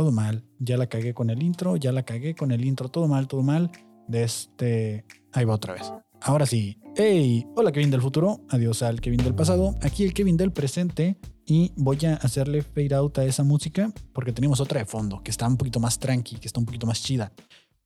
[0.00, 0.42] todo mal.
[0.58, 3.42] Ya la cagué con el intro, ya la cagué con el intro, todo mal, todo
[3.42, 3.70] mal.
[4.08, 5.92] De este, ahí va otra vez.
[6.22, 6.78] Ahora sí.
[6.96, 9.74] Hey, hola Kevin del futuro, adiós al Kevin del pasado.
[9.82, 14.32] Aquí el Kevin del presente y voy a hacerle fade out a esa música porque
[14.32, 17.02] tenemos otra de fondo que está un poquito más tranqui, que está un poquito más
[17.02, 17.30] chida.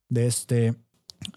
[0.07, 0.73] De este,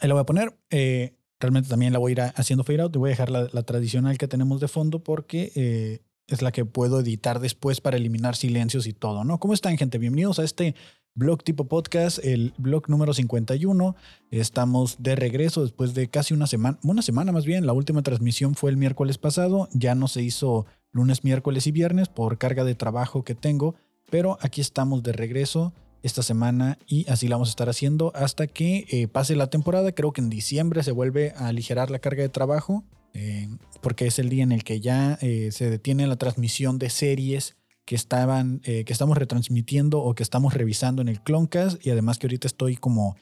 [0.01, 0.57] ahí la voy a poner.
[0.71, 2.93] Eh, realmente también la voy a ir haciendo fade out.
[2.93, 6.65] Te voy a dejar la, tradicional que tenemos de fondo porque eh, es la que
[6.65, 9.41] puedo editar después para eliminar silencios y todo, ¿no?
[9.41, 9.99] ¿Cómo están, gente?
[9.99, 10.75] Bienvenidos a este
[11.15, 13.97] blog tipo podcast, el blog número 51.
[14.31, 17.67] Estamos de regreso después de casi una semana, una semana más bien.
[17.67, 19.69] La última transmisión fue el miércoles pasado.
[19.73, 23.75] Ya no se hizo lunes, miércoles y viernes por carga de trabajo que tengo,
[24.11, 28.47] pero aquí estamos de regreso esta semana y así la vamos a estar haciendo hasta
[28.47, 29.93] que eh, pase la temporada.
[29.93, 33.49] Creo que en diciembre se vuelve a aligerar la carga de trabajo eh,
[33.83, 37.57] porque es el día en el que ya eh, se detiene la transmisión de series
[37.85, 42.27] que estaban, que estamos retransmitiendo o que estamos revisando en el Cloncast y además que
[42.27, 43.17] ahorita estoy como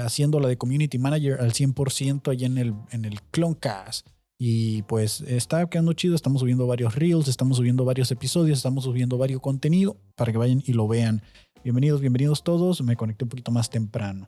[0.00, 4.08] haciendo la de Community Manager al 100% allá en el, en el Cloncast.
[4.44, 9.16] Y pues está quedando chido, estamos subiendo varios reels, estamos subiendo varios episodios, estamos subiendo
[9.16, 11.22] varios contenido para que vayan y lo vean.
[11.62, 12.82] Bienvenidos, bienvenidos todos.
[12.82, 14.26] Me conecté un poquito más temprano.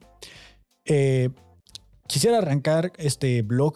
[0.84, 1.30] Eh,
[2.06, 3.74] quisiera arrancar este blog,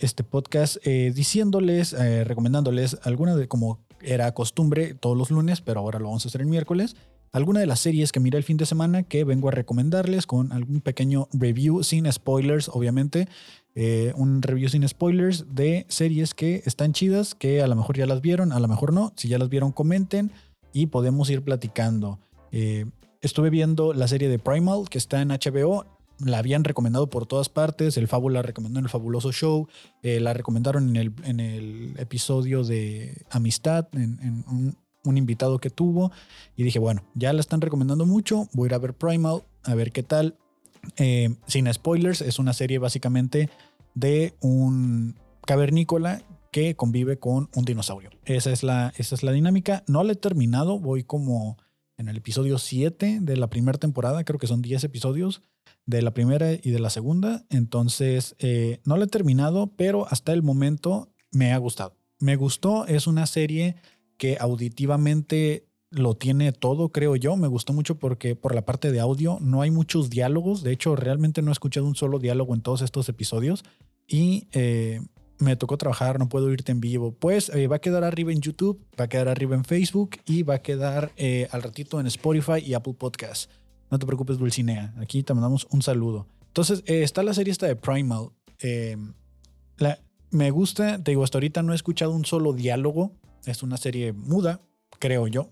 [0.00, 5.80] este podcast, eh, diciéndoles, eh, recomendándoles alguna de como era costumbre todos los lunes, pero
[5.80, 6.96] ahora lo vamos a hacer el miércoles.
[7.32, 10.52] Alguna de las series que miré el fin de semana que vengo a recomendarles con
[10.52, 13.28] algún pequeño review sin spoilers, obviamente.
[14.14, 18.22] un review sin spoilers de series que están chidas, que a lo mejor ya las
[18.22, 19.12] vieron, a lo mejor no.
[19.16, 20.30] Si ya las vieron, comenten
[20.76, 22.18] y podemos ir platicando.
[22.52, 22.84] Eh,
[23.22, 25.86] estuve viendo la serie de Primal que está en HBO.
[26.18, 27.96] La habían recomendado por todas partes.
[27.96, 29.68] El Fábula la recomendó en el Fabuloso Show.
[30.02, 34.44] Eh, la recomendaron en el, en el, episodio de Amistad, en,
[35.04, 36.10] un, invitado que tuvo.
[36.56, 38.48] Y dije, bueno, ya la están recomendando mucho.
[38.52, 40.36] Voy a ir a ver Primal, a ver qué tal.
[40.96, 43.50] Eh, sin spoilers, es una serie básicamente
[43.94, 45.16] de un
[45.46, 48.10] cavernícola que convive con un dinosaurio.
[48.24, 49.84] Esa es la, esa es la dinámica.
[49.86, 51.58] No la he terminado, voy como
[51.98, 55.42] en el episodio 7 de la primera temporada, creo que son 10 episodios
[55.86, 60.32] de la primera y de la segunda, entonces eh, no la he terminado, pero hasta
[60.32, 61.96] el momento me ha gustado.
[62.18, 63.76] Me gustó, es una serie
[64.16, 67.36] que auditivamente lo tiene todo, creo yo.
[67.36, 70.62] Me gustó mucho porque por la parte de audio no hay muchos diálogos.
[70.62, 73.64] De hecho, realmente no he escuchado un solo diálogo en todos estos episodios.
[74.06, 75.00] Y eh,
[75.38, 77.12] me tocó trabajar, no puedo irte en vivo.
[77.12, 80.42] Pues eh, va a quedar arriba en YouTube, va a quedar arriba en Facebook y
[80.42, 83.50] va a quedar eh, al ratito en Spotify y Apple Podcast.
[83.90, 84.94] No te preocupes, Dulcinea.
[84.98, 86.26] Aquí te mandamos un saludo.
[86.48, 88.30] Entonces, eh, está la serie esta de Primal.
[88.58, 89.12] Em,
[90.30, 93.12] me gusta, te digo, hasta ahorita no he escuchado un solo diálogo.
[93.46, 94.60] Es una serie muda,
[94.98, 95.50] creo yo.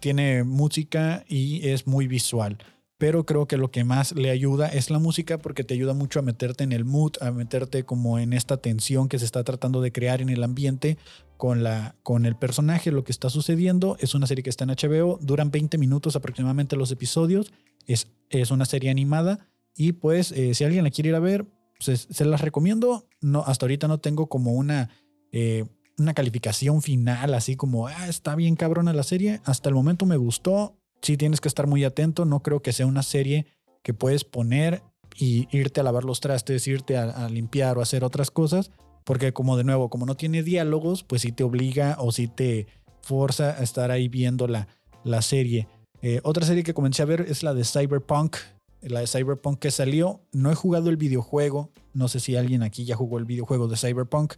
[0.00, 2.58] tiene música y es muy visual
[3.04, 6.20] pero creo que lo que más le ayuda es la música porque te ayuda mucho
[6.20, 9.80] a meterte en el mood, a meterte como en esta tensión que se está tratando
[9.80, 10.96] de crear en el ambiente
[11.36, 13.96] con, la, con el personaje, lo que está sucediendo.
[14.00, 17.52] Es una serie que está en HBO, duran 20 minutos aproximadamente los episodios,
[17.86, 21.46] es, es una serie animada y pues eh, si alguien la quiere ir a ver,
[21.84, 23.08] pues, se las recomiendo.
[23.20, 24.90] No, hasta ahorita no tengo como una...
[25.32, 25.64] Eh,
[25.96, 29.40] una calificación final, así como, ah, está bien cabrona la serie.
[29.44, 32.24] Hasta el momento me gustó, sí tienes que estar muy atento.
[32.24, 33.46] No creo que sea una serie
[33.82, 34.82] que puedes poner
[35.16, 38.72] y irte a lavar los trastes, irte a, limpiar o hacer otras cosas,
[39.04, 42.66] porque como de nuevo, como no tiene diálogos, pues sí te obliga o sí te
[43.02, 44.68] forza a estar ahí viendo la,
[45.04, 45.68] la serie.
[46.02, 48.36] Eh, otra serie que comencé a ver es la de Cyberpunk,
[48.82, 50.20] la de Cyberpunk que salió.
[50.32, 53.76] No he jugado el videojuego, no sé si alguien aquí ya jugó el videojuego de
[53.76, 54.34] Cyberpunk.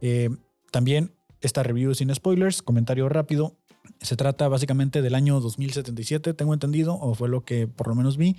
[0.00, 0.30] Eh,
[0.70, 3.56] también esta review sin spoilers, comentario rápido.
[4.00, 8.16] Se trata básicamente del año 2077, tengo entendido, o fue lo que por lo menos
[8.16, 8.36] vi.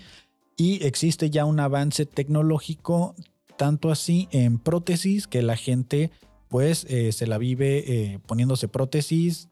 [0.57, 3.16] Y existe ya un avance tecnológico,
[3.57, 6.12] tanto así en prótesis, que la gente
[6.48, 9.50] pues eh, se la vive eh, poniéndose prótesis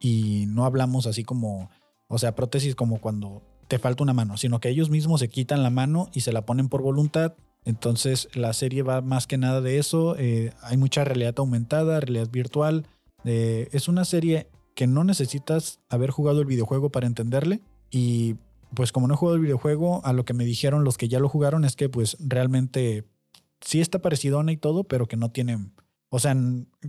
[0.00, 1.70] y no hablamos así como,
[2.08, 5.62] o sea, prótesis como cuando te falta una mano, sino que ellos mismos se quitan
[5.62, 7.34] la mano y se la ponen por voluntad.
[7.64, 10.16] Entonces la serie va más que nada de eso.
[10.18, 12.86] Eh, hay mucha realidad aumentada, realidad virtual.
[13.24, 17.60] es una serie que no necesitas haber jugado el videojuego para entenderle.
[17.90, 18.36] Y
[18.74, 21.20] pues como no he jugado el videojuego, a lo que me dijeron los que ya
[21.20, 23.04] lo jugaron es que pues realmente
[23.60, 25.58] sí está parecidona y todo, pero que no tiene,
[26.08, 26.36] o sea,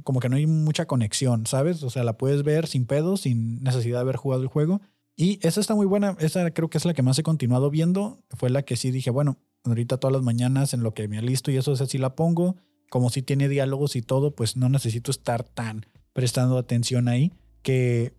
[0.04, 1.84] como que no hay mucha conexión, ¿sabes?
[1.84, 4.82] O sea, la puedes ver sin pedo, sin necesidad de haber jugado el juego.
[5.16, 8.24] Y esa está muy buena, esa creo que es la que más he continuado viendo,
[8.30, 11.52] fue la que sí dije, bueno, ahorita todas las mañanas en lo que me listo
[11.52, 12.56] y eso es así la pongo,
[12.90, 17.32] como si tiene diálogos y todo, pues no necesito estar tan prestando atención ahí
[17.62, 18.14] que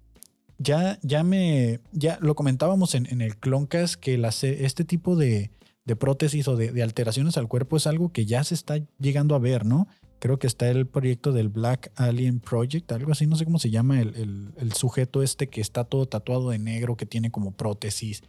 [0.59, 5.51] ya, ya me, ya lo comentábamos en, el Cloncast que este tipo de,
[5.97, 9.65] prótesis o de, alteraciones al cuerpo es algo que ya se está llegando a ver,
[9.65, 9.89] ¿no?
[10.19, 13.71] Creo que está el proyecto del Black Alien Project, algo así, no sé cómo se
[13.71, 18.23] llama el, el sujeto este que está todo tatuado de negro, que tiene como prótesis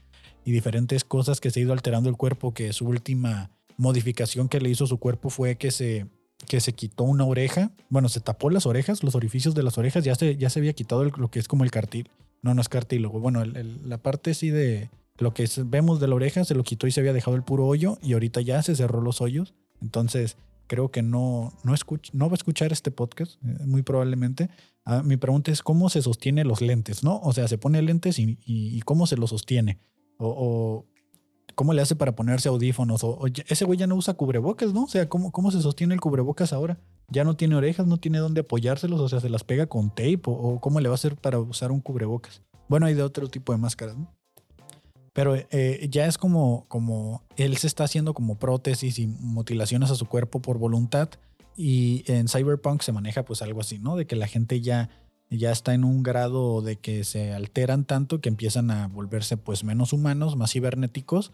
[0.44, 4.60] y diferentes cosas que se ha ido alterando el cuerpo, que su última modificación que
[4.60, 6.08] le hizo su cuerpo fue que se,
[6.48, 10.04] que se quitó una oreja, bueno, se tapó las orejas, los orificios de las orejas,
[10.04, 12.10] ya se, ya se había quitado lo que es como el cartil,
[12.42, 16.44] no, no es cartílago, bueno, la parte sí de lo que vemos de la oreja
[16.44, 19.02] se lo quitó y se había dejado el puro hoyo y ahorita ya se cerró
[19.02, 20.38] los hoyos, entonces
[20.68, 21.76] creo que no, no,
[22.14, 24.50] no va a escuchar este podcast, eh, muy probablemente.
[24.86, 27.20] Ah, mi pregunta es cómo se sostiene los lentes, ¿no?
[27.22, 29.80] O sea, se pone lentes y cómo se los sostiene.
[30.18, 30.86] O,
[31.56, 33.04] cómo le hace para ponerse audífonos.
[33.04, 34.84] O, ese güey ya no usa cubrebocas, ¿no?
[34.84, 36.80] O sea, ¿cómo, ¿cómo se sostiene el cubrebocas ahora?
[37.10, 40.22] Ya no tiene orejas, no tiene dónde apoyárselos, o sea, se las pega con tape.
[40.26, 42.42] O, cómo le va a hacer para usar un cubrebocas.
[42.70, 44.14] Bueno, hay de otro tipo de máscaras, ¿no?
[45.14, 49.96] Pero eh, ya es como, como él se está haciendo como prótesis y mutilaciones a
[49.96, 51.10] su cuerpo por voluntad.
[51.56, 53.96] Y en Cyberpunk se maneja pues algo así, ¿no?
[53.96, 54.90] De que la gente ya
[55.38, 59.64] ya está en un grado de que se alteran tanto que empiezan a volverse pues
[59.64, 61.32] menos humanos, más cibernéticos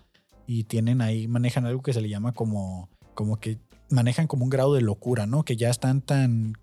[0.48, 3.60] y tienen ahí, manejan algo que se le llama como, como que
[3.90, 5.44] manejan como un grado de locura, ¿no?
[5.44, 6.54] Que ya están tan,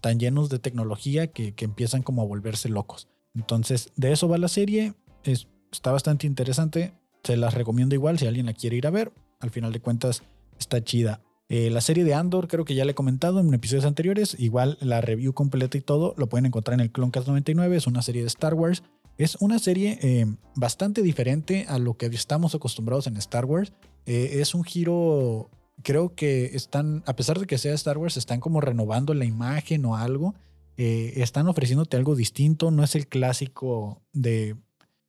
[0.00, 3.08] tan llenos de tecnología que, empiezan como a volverse locos.
[3.34, 4.94] Entonces, de eso va la serie,
[5.24, 6.92] es, está bastante interesante,
[7.22, 10.22] se las recomiendo igual si alguien la quiere ir a ver, al final de cuentas
[10.58, 11.20] está chida.
[11.48, 14.36] Eh, la serie de Andor, creo que ya le he comentado en episodios anteriores.
[14.38, 17.76] Igual la review completa y todo lo pueden encontrar en el Cloncast 99.
[17.76, 18.82] Es una serie de Star Wars.
[19.18, 20.26] Es una serie eh,
[20.56, 23.72] bastante diferente a lo que estamos acostumbrados en Star Wars.
[24.06, 25.50] Eh, es un giro.
[25.82, 29.84] Creo que están, a pesar de que sea Star Wars, están como renovando la imagen
[29.84, 30.34] o algo.
[30.76, 32.70] están ofreciéndote algo distinto.
[32.70, 34.56] No es el clásico de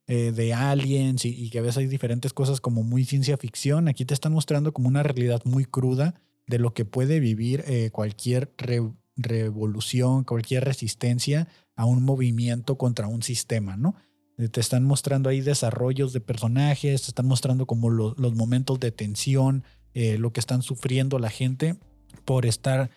[0.06, 3.88] de aliens y, que a veces hay diferentes cosas como muy ciencia ficción.
[3.88, 6.14] Aquí te están mostrando como una realidad muy cruda
[6.46, 8.52] de lo que puede vivir eh, cualquier
[9.16, 13.96] revolución, cualquier resistencia a un movimiento contra un sistema, ¿no?
[14.38, 18.92] Eh, te están mostrando ahí desarrollos de personajes, te están mostrando como los momentos de
[18.92, 19.64] tensión,
[19.94, 21.76] eh, lo que están sufriendo la gente
[22.24, 22.90] por estar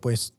[0.00, 0.34] pues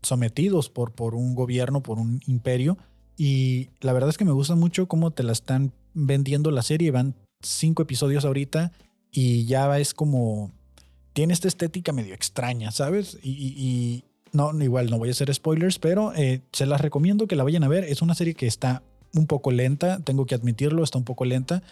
[0.00, 2.78] sometidos por, por un gobierno, por un imperio.
[3.22, 6.90] Y la verdad es que me gusta mucho cómo te la están vendiendo la serie.
[6.90, 8.72] Van cinco episodios ahorita
[9.12, 10.52] y ya es como
[11.12, 13.18] tiene esta estética medio extraña, ¿sabes?
[13.22, 17.44] Y, no, igual no voy a hacer spoilers, pero eh, se las recomiendo que la
[17.44, 17.84] vayan a ver.
[17.84, 18.82] Es una serie que está
[19.12, 21.62] un poco lenta, tengo que admitirlo, está un poco lenta.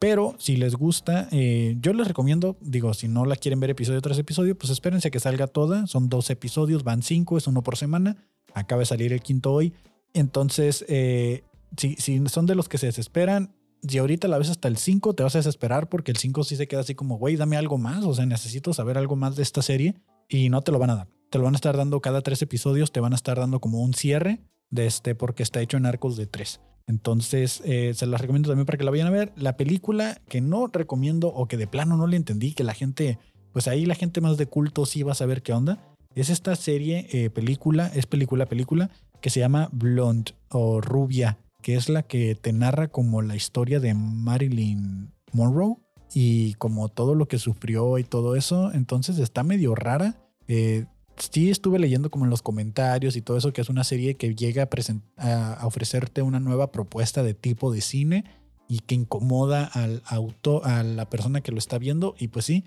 [0.00, 4.02] Pero si les gusta, eh, yo les recomiendo, digo, si no la quieren ver episodio
[4.02, 5.86] tras episodio, pues espérense a que salga toda.
[5.86, 8.16] Son dos episodios, van cinco, es uno por semana.
[8.54, 9.72] Acaba de salir el quinto hoy.
[10.16, 11.44] Entonces, eh,
[11.76, 13.54] si, son de los que se desesperan,
[13.86, 16.56] si ahorita la ves hasta el 5, te vas a desesperar porque el 5 sí
[16.56, 19.42] se queda así como, güey, dame algo más, o sea, necesito saber algo más de
[19.42, 19.94] esta serie
[20.30, 21.08] y no te lo van a dar.
[21.28, 23.82] Te lo van a estar dando cada tres episodios, te van a estar dando como
[23.82, 26.60] un cierre de este porque está hecho en arcos de tres.
[26.86, 29.34] Entonces, eh, se las recomiendo también para que la vayan a ver.
[29.36, 33.18] La película que no recomiendo o que de plano no le entendí, que la gente,
[33.52, 36.56] pues ahí la gente más de culto sí va a saber qué onda, es esta
[36.56, 42.04] serie, eh, película, es película, película, que se llama Blonde o Rubia que es la
[42.04, 45.78] que te narra como la historia de Marilyn Monroe
[46.14, 48.72] y como todo lo que sufrió y todo eso.
[48.72, 50.14] Entonces está medio rara.
[50.46, 50.84] Eh,
[51.16, 54.36] sí estuve leyendo como en los comentarios y todo eso que es una serie que
[54.36, 54.68] llega
[55.16, 58.24] a, a ofrecerte una nueva propuesta de tipo de cine
[58.68, 62.14] y que incomoda al auto, a la persona que lo está viendo.
[62.16, 62.62] Y pues sí,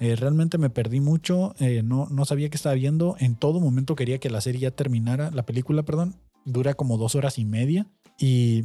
[0.00, 3.16] eh, realmente me perdí mucho, eh, no, no sabía que estaba viendo.
[3.20, 6.16] En todo momento quería que la serie ya terminara, la película, perdón,
[6.46, 7.86] dura como dos horas y media.
[8.18, 8.64] Y,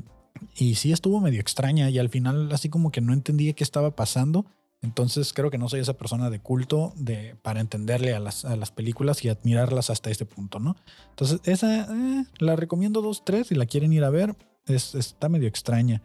[0.56, 3.96] y sí estuvo medio extraña y al final así como que no entendía qué estaba
[3.96, 4.46] pasando.
[4.82, 8.56] Entonces creo que no soy esa persona de culto de, para entenderle a las, a
[8.56, 10.76] las películas y admirarlas hasta este punto, ¿no?
[11.10, 14.36] Entonces esa eh, la recomiendo dos, tres, si la quieren ir a ver,
[14.68, 16.02] es, está medio extraña.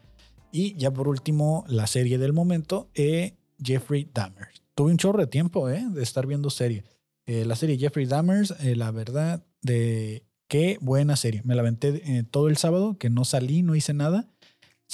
[0.50, 4.59] Y ya por último, la serie del momento, eh, Jeffrey Dahmer.
[4.74, 6.84] Tuve un chorro de tiempo eh, de estar viendo serie.
[7.26, 8.46] Eh, la serie Jeffrey Dahmer,
[8.76, 11.42] la verdad, de Qué buena serie.
[11.44, 14.26] Me la aventé eh, todo el sábado, que no salí, no hice nada.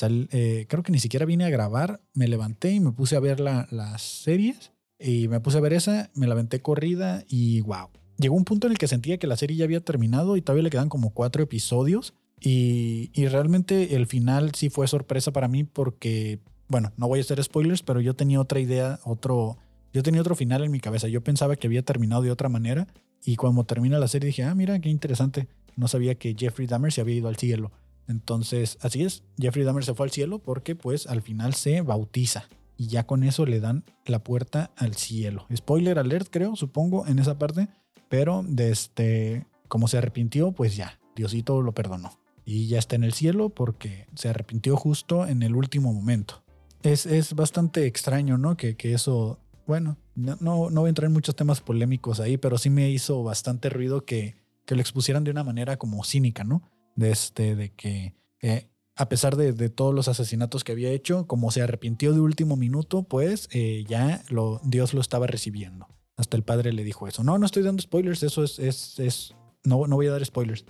[0.02, 2.02] Eh, creo que ni siquiera vine a grabar.
[2.12, 4.72] Me levanté y me puse a ver las series.
[5.00, 7.88] Y me puse a ver esa, me la aventé corrida y wow.
[8.18, 10.62] Llegó un punto en el que sentía que la serie ya había terminado y todavía
[10.62, 12.12] le quedan como cuatro episodios.
[12.38, 17.22] Y, y realmente el final sí fue sorpresa para mí porque, bueno, no voy a
[17.22, 19.56] hacer spoilers, pero yo tenía otra idea, otro,
[19.96, 21.08] yo tenía otro final en mi cabeza.
[21.08, 22.86] Yo pensaba que había terminado de otra manera
[23.24, 25.48] y cuando termina la serie dije, ah, mira, qué interesante.
[25.74, 27.72] No sabía que Jeffrey Dahmer se había ido al cielo.
[28.06, 32.50] Entonces, así es, Jeffrey Dahmer se fue al cielo porque pues al final se bautiza
[32.76, 35.46] y ya con eso le dan la puerta al cielo.
[35.56, 37.68] Spoiler alert, creo, supongo, en esa parte,
[38.10, 42.20] pero de este, como se arrepintió, pues ya, Diosito lo perdonó.
[42.44, 46.44] Y ya está en el cielo porque se arrepintió justo en el último momento.
[46.82, 48.58] Es, es bastante extraño, ¿no?
[48.58, 52.58] Que, que eso, bueno, no, no, voy a entrar en muchos temas polémicos ahí, pero
[52.58, 56.62] sí me hizo bastante ruido que, que lo expusieran de una manera como cínica, ¿no?
[56.94, 61.50] De, este, de que eh, a pesar de, todos los asesinatos que había hecho, como
[61.50, 65.86] se arrepintió de último minuto, pues eh, ya lo, Dios lo estaba recibiendo.
[66.16, 67.22] Hasta el padre le dijo eso.
[67.22, 70.64] No, no estoy dando spoilers, eso es, es, es no, no voy a dar spoilers.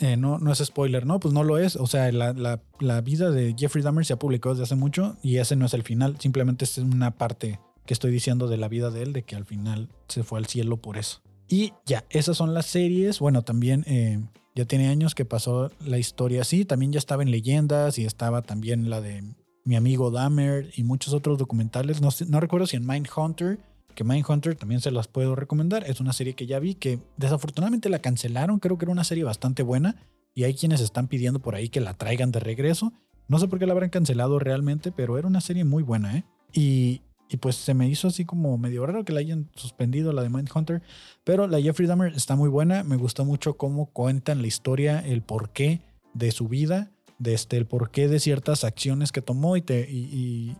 [0.00, 1.76] Eh, no, no es spoiler, no, pues no lo es.
[1.76, 5.16] O sea, la, la, la, vida de Jeffrey Dahmer se ha publicado desde hace mucho
[5.22, 8.68] y ese no es el final, simplemente es una parte que estoy diciendo de la
[8.68, 11.22] vida de él, de que al final se fue al cielo por eso.
[11.48, 13.18] Y ya, esas son las series.
[13.18, 14.20] Bueno, también eh,
[14.54, 16.64] ya tiene años que pasó la historia así.
[16.64, 19.22] También ya estaba en leyendas y estaba también la de
[19.64, 22.00] mi amigo Dahmer y muchos otros documentales.
[22.00, 23.58] No, recuerdo si en Mindhunter,
[23.94, 25.84] que Mindhunter también se las puedo recomendar.
[25.84, 28.58] Es una serie que ya vi que desafortunadamente la cancelaron.
[28.58, 29.96] Creo que era una serie bastante buena
[30.34, 32.92] y hay quienes están pidiendo por ahí que la traigan de regreso.
[33.28, 36.24] No sé por qué la habrán cancelado realmente, pero era una serie muy buena, ¿eh?
[36.52, 40.22] Y, y pues se me hizo así como medio raro que la hayan suspendido, la
[40.22, 40.82] de Mindhunter.
[41.24, 42.84] Pero la Jeffrey Dahmer está muy buena.
[42.84, 45.80] Me gusta mucho cómo cuentan la historia, el porqué
[46.12, 49.56] de su vida, desde este, el porqué de ciertas acciones que tomó.
[49.56, 50.54] Y, te, y,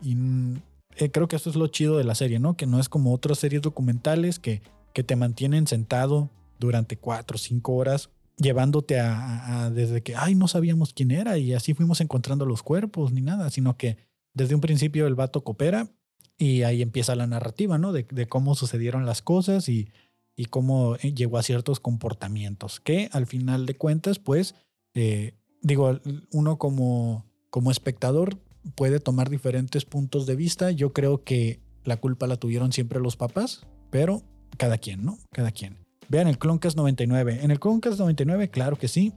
[0.97, 2.57] eh, creo que esto es lo chido de la serie, ¿no?
[2.57, 4.63] Que no es como otras series documentales que,
[4.95, 10.35] que te mantienen sentado durante cuatro o cinco horas llevándote a, a, desde que, ay,
[10.35, 13.99] no sabíamos quién era y así fuimos encontrando los cuerpos ni nada, sino que
[14.33, 15.91] desde un principio el vato coopera
[16.43, 17.93] y ahí empieza la narrativa, ¿no?
[17.93, 19.91] De, cómo sucedieron las cosas y,
[20.35, 24.57] y, cómo eh, llegó a ciertos comportamientos, que al final de cuentas, pues,
[24.95, 26.01] eh, digo,
[26.33, 28.41] uno como, como espectador
[28.75, 30.73] puede tomar diferentes puntos de vista.
[30.73, 34.25] Yo creo que la culpa la tuvieron siempre los papás, pero
[34.57, 35.19] cada quien, ¿no?
[35.31, 35.79] Cada quien.
[36.09, 37.39] Vean el Cloncast 99.
[37.43, 39.13] En el Cloncast 99, claro que sí.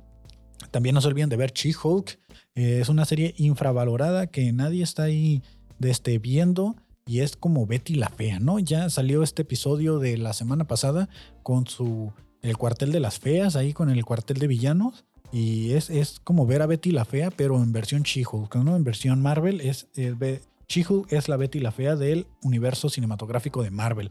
[0.70, 2.20] También no se olviden de ver She-Hulk.
[2.53, 5.41] Eh, es una serie infravalorada que nadie está ahí
[5.79, 6.75] de este, viendo
[7.08, 8.58] y es como Betty la Fea, ¿no?
[8.58, 11.08] Ya salió este episodio de la semana pasada
[11.44, 15.06] con su el cuartel de las feas, ahí con el cuartel de villanos.
[15.32, 18.76] Y es, es como ver a Betty la Fea, pero en versión She-Hulk, ¿no?
[18.76, 19.88] En versión Marvel es,
[20.68, 24.10] She-Hulk es la Betty la Fea del universo cinematográfico de Marvel.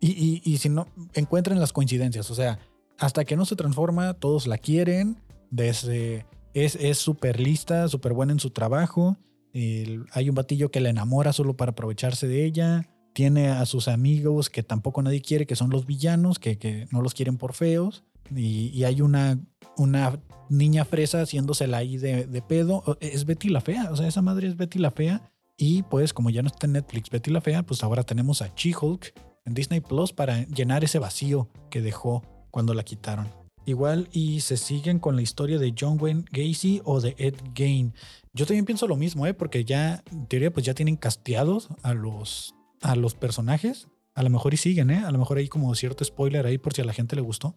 [0.00, 2.58] Y, y, si no, encuentren las coincidencias, o sea,
[2.98, 5.18] hasta que no se transforma, todos la quieren,
[5.50, 6.24] desde,
[6.54, 9.18] es súper lista, súper buena en su trabajo
[9.52, 12.88] hay un batillo que la enamora solo para aprovecharse de ella.
[13.12, 17.14] Tiene a sus amigos que tampoco nadie quiere, que son los villanos, que, no los
[17.14, 18.04] quieren por feos.
[18.34, 19.40] Y, hay una,
[19.76, 22.98] una niña fresa haciéndosela ahí de, de, pedo.
[23.00, 25.32] Es Betty la Fea, o sea, esa madre es Betty la Fea.
[25.56, 28.50] Y pues como ya no está en Netflix Betty la Fea, pues ahora tenemos a
[28.54, 29.12] She-Hulk
[29.44, 33.39] en Disney Plus para llenar ese vacío que dejó cuando la quitaron.
[33.66, 37.94] Igual y se siguen con la historia de John Wayne Gacy o de Ed Gain.
[38.32, 39.34] Yo también pienso lo mismo, ¿eh?
[39.34, 43.88] porque ya, en teoría, pues ya tienen casteados a los, a los personajes.
[44.14, 44.98] A lo mejor y siguen, ¿eh?
[45.04, 47.54] A lo mejor hay como cierto spoiler ahí por si a la gente le gustó.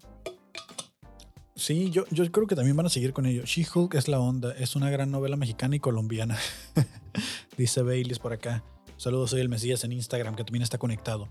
[1.56, 3.44] Sí, yo, yo creo que también van a seguir con ello.
[3.46, 6.38] She-Hulk es la onda, es una gran novela mexicana y colombiana.
[7.58, 8.64] Dice Baileys por acá.
[8.98, 11.30] Saludos, soy el Mesías en Instagram, que también está conectado.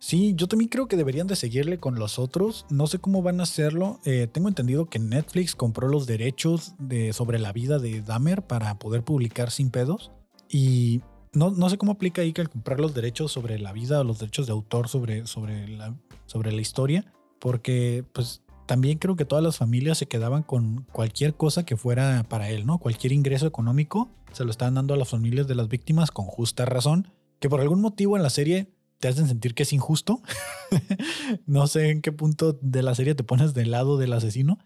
[0.00, 2.66] Sí, yo también creo que deberían de seguirle con los otros.
[2.70, 3.98] No sé cómo van a hacerlo.
[4.04, 8.78] Eh, tengo entendido que Netflix compró los derechos de, sobre la vida de Dahmer para
[8.78, 10.12] poder publicar sin pedos.
[10.48, 11.02] Y
[11.32, 14.04] no, no sé cómo aplica ahí que al comprar los derechos sobre la vida o
[14.04, 17.12] los derechos de autor sobre, sobre, la, sobre la historia.
[17.40, 22.24] Porque pues también creo que todas las familias se quedaban con cualquier cosa que fuera
[22.28, 22.78] para él, ¿no?
[22.78, 26.66] Cualquier ingreso económico se lo estaban dando a las familias de las víctimas con justa
[26.66, 27.08] razón.
[27.40, 30.22] Que por algún motivo en la serie te hacen sentir que es injusto.
[31.46, 34.58] no sé en qué punto de la serie te pones del lado del asesino,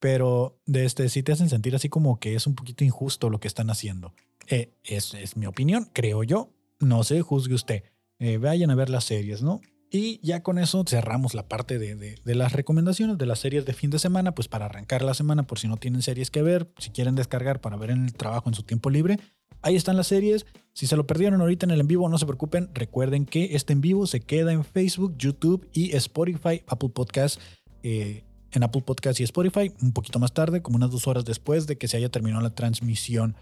[0.00, 3.40] pero de este sí te hacen sentir así como que es un poquito injusto lo
[3.40, 4.14] que están haciendo.
[4.48, 6.52] Eh, es, es, mi opinión, creo yo.
[6.78, 7.84] No sé, juzgue usted.
[8.18, 9.60] Eh, vayan a ver las series, ¿no?
[9.90, 13.64] Y ya con eso cerramos la parte de, de, de, las recomendaciones de las series
[13.64, 16.42] de fin de semana, pues para arrancar la semana, por si no tienen series que
[16.42, 19.18] ver, si quieren descargar para ver en el trabajo en su tiempo libre,
[19.62, 20.46] ahí están las series.
[20.72, 23.72] Si se lo perdieron ahorita en el en vivo, no se preocupen, recuerden que este
[23.72, 27.40] en vivo se queda en Facebook, YouTube y Spotify, Apple Podcast.
[27.82, 31.66] Eh, en Apple Podcast y Spotify, un poquito más tarde, como unas dos horas después
[31.66, 33.36] de que se haya terminado la transmisión.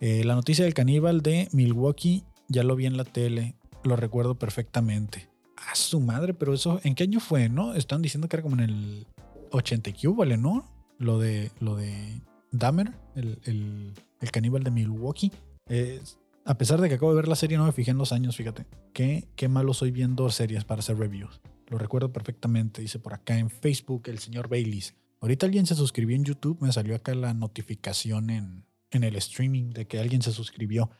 [0.00, 4.38] Eh, la noticia del caníbal de Milwaukee, ya lo vi en la tele, lo recuerdo
[4.38, 7.74] perfectamente a su madre, pero eso, ¿en qué año fue, no?
[7.74, 9.06] Están diciendo que era como en el
[9.50, 10.64] 80 y ¿no?
[10.98, 12.20] Lo de, lo de
[12.52, 15.32] Dahmer, el, el, el caníbal de Milwaukee.
[15.70, 16.00] Eh,
[16.44, 18.36] a pesar de que acabo de ver la serie, no me fijé en los años,
[18.36, 18.66] fíjate.
[18.92, 21.40] Qué, qué malo soy viendo series para hacer reviews.
[21.68, 24.94] Lo recuerdo perfectamente, dice por acá en Facebook el señor Baileys.
[25.20, 29.70] Ahorita alguien se suscribió en YouTube, me salió acá la notificación en, en el streaming
[29.70, 30.90] de que alguien se suscribió.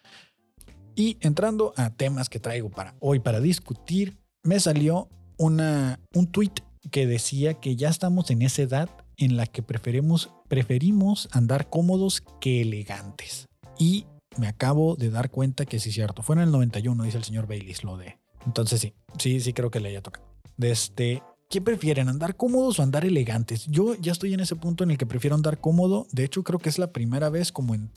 [0.94, 5.08] Y entrando a temas que traigo para hoy para discutir, me salió
[5.38, 6.52] una, un tweet
[6.90, 12.22] que decía que ya estamos en esa edad en la que preferimos, preferimos andar cómodos
[12.40, 13.48] que elegantes.
[13.78, 16.22] Y me acabo de dar cuenta que sí es cierto.
[16.22, 18.18] Fue en el 91, dice el señor Baileys, lo de.
[18.46, 20.26] Entonces sí, sí, sí creo que le haya tocado.
[20.56, 23.66] De este, ¿Qué prefieren, andar cómodos o andar elegantes?
[23.66, 26.06] Yo ya estoy en ese punto en el que prefiero andar cómodo.
[26.12, 27.90] De hecho, creo que es la primera vez como en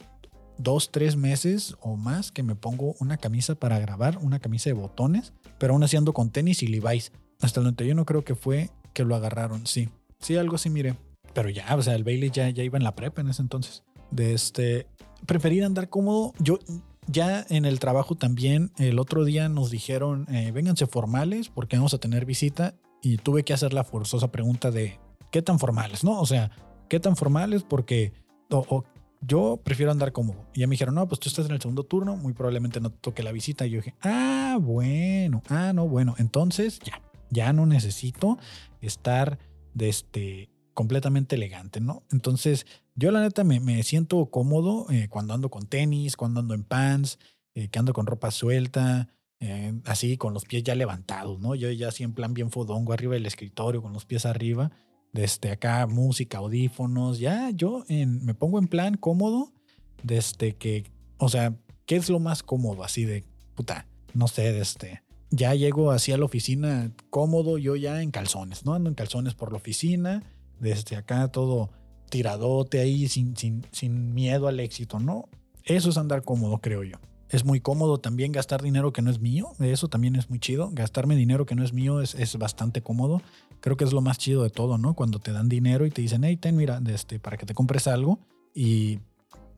[0.58, 4.74] dos, tres meses o más que me pongo una camisa para grabar, una camisa de
[4.74, 7.12] botones, pero aún haciendo con tenis y Levi's.
[7.42, 9.88] Hasta el 91 creo que fue que lo agarraron, sí.
[10.20, 10.96] Sí, algo así, mire.
[11.36, 13.84] Pero ya, o sea, el Bailey ya, ya iba en la prepa en ese entonces.
[14.10, 14.88] De este,
[15.26, 16.34] preferir andar cómodo.
[16.40, 16.60] Yo
[17.08, 21.94] ya en el trabajo también, el otro día nos dijeron, eh, vénganse formales porque vamos
[21.94, 25.00] a tener visita y tuve que hacer la forzosa pregunta de,
[25.32, 26.04] ¿qué tan formales?
[26.04, 26.20] ¿No?
[26.20, 26.52] O sea,
[26.90, 27.64] ¿qué tan formales?
[27.64, 28.14] Porque
[29.22, 30.46] yo prefiero andar cómodo.
[30.54, 32.92] Y ya me dijeron, no, pues tú estás en el segundo turno, muy probablemente no
[32.92, 33.66] te toque la visita.
[33.66, 38.38] Y yo dije, ah, bueno, ah, no, bueno, entonces ya, ya no necesito
[38.82, 39.40] estar
[39.74, 42.04] de este, completamente elegante, ¿no?
[42.12, 42.66] Entonces,
[42.96, 47.20] yo la neta me, siento cómodo eh, cuando ando con tenis, cuando ando en pants,
[47.56, 51.56] eh, que ando con ropa suelta, eh, así con los pies ya levantados, ¿no?
[51.56, 54.72] Yo ya así en plan bien fodongo arriba del escritorio, con los pies arriba
[55.12, 59.54] desde acá música, audífonos, ya yo me pongo en plan cómodo
[60.02, 61.56] desde que, o sea,
[61.86, 62.84] ¿qué es lo más cómodo?
[62.84, 68.02] Así de, puta, no sé, desde, ya llego así a la oficina cómodo, yo ya
[68.02, 68.74] en calzones, ¿no?
[68.74, 70.24] Ando en calzones por la oficina,
[70.64, 71.70] desde acá todo
[72.10, 75.26] tiradote ahí sin, sin, sin miedo al éxito, ¿no?
[75.64, 76.98] Eso es andar cómodo, creo yo.
[77.30, 79.54] Es muy cómodo también gastar dinero que no es mío.
[79.60, 80.70] Eso también es muy chido.
[80.72, 83.22] Gastarme dinero que no es mío es, es bastante cómodo.
[83.60, 84.94] Creo que es lo más chido de todo, ¿no?
[84.94, 87.88] Cuando te dan dinero y te dicen, hey, ten, mira, este, para que te compres
[87.88, 88.20] algo.
[88.54, 89.00] Y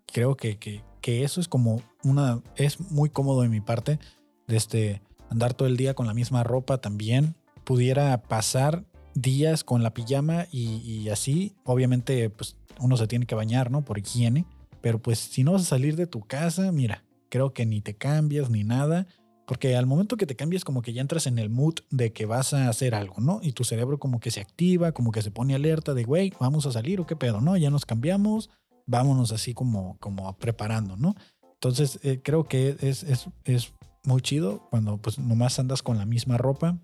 [0.05, 2.41] creo que, que, que eso es como una.
[2.55, 3.99] Es muy cómodo de mi parte.
[4.47, 7.35] De este, andar todo el día con la misma ropa también.
[7.65, 8.85] Pudiera pasar
[9.15, 11.55] días con la pijama y, así.
[11.63, 13.83] Obviamente, pues uno se tiene que bañar, ¿no?
[13.83, 14.45] Por higiene.
[14.81, 17.95] Pero pues si no vas a salir de tu casa, mira, creo que ni te
[17.95, 19.07] cambias ni nada,
[19.47, 22.27] porque al momento que te cambias como que ya entras en el mood de que
[22.27, 23.39] vas a hacer algo, ¿no?
[23.41, 26.67] Y tu cerebro como que se activa, como que se pone alerta de, güey, vamos
[26.67, 27.57] a salir o qué pedo, ¿no?
[27.57, 28.51] Ya nos cambiamos,
[28.85, 31.15] vámonos así como, como preparando, ¿no?
[31.53, 33.73] Entonces eh, creo que es, es, es,
[34.03, 36.77] muy chido cuando pues nomás andas con la misma ropa.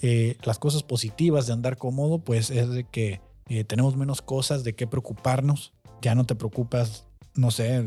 [0.00, 4.64] Eh, las cosas positivas de andar cómodo pues es de que eh, tenemos menos cosas
[4.64, 7.86] de qué preocuparnos, ya no te preocupas, no sé,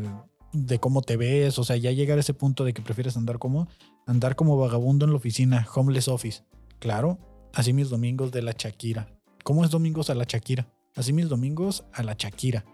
[0.52, 3.38] de cómo te ves, o sea, ya llegar a ese punto de que prefieres andar
[3.38, 3.68] como
[4.06, 6.42] andar como vagabundo en la oficina, homeless office.
[6.78, 7.18] Claro,
[7.52, 9.08] así mis domingos de la Shakira.
[9.44, 10.68] ¿Cómo es domingos a la Shakira?
[10.96, 12.64] Así mis domingos a la Shakira.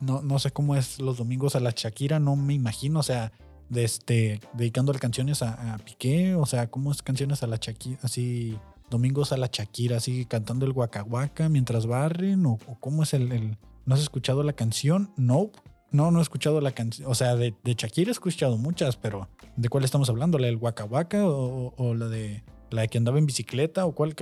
[0.00, 3.32] No, no sé cómo es los domingos a la Shakira, no me imagino, o sea,
[3.68, 8.58] de este, dedicando canciones a, Piqué, o sea, cómo es canciones a la Shakira, así,
[8.90, 13.58] domingos a la Shakira, así cantando el guacahuaca mientras barren, o, cómo es el, el,
[13.84, 15.10] ¿No has escuchado la canción?
[15.16, 15.50] No.
[15.92, 17.08] No, no he escuchado la canción.
[17.08, 20.38] O sea, de, de, Shakira he escuchado muchas, pero ¿de cuál estamos hablando?
[20.38, 24.14] ¿La del Waka Waka o, la de la de que andaba en bicicleta o cuál?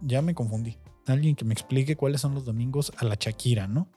[0.00, 0.78] Ya me confundí.
[1.06, 3.88] Alguien que me explique cuáles son los domingos a la Shakira, ¿no?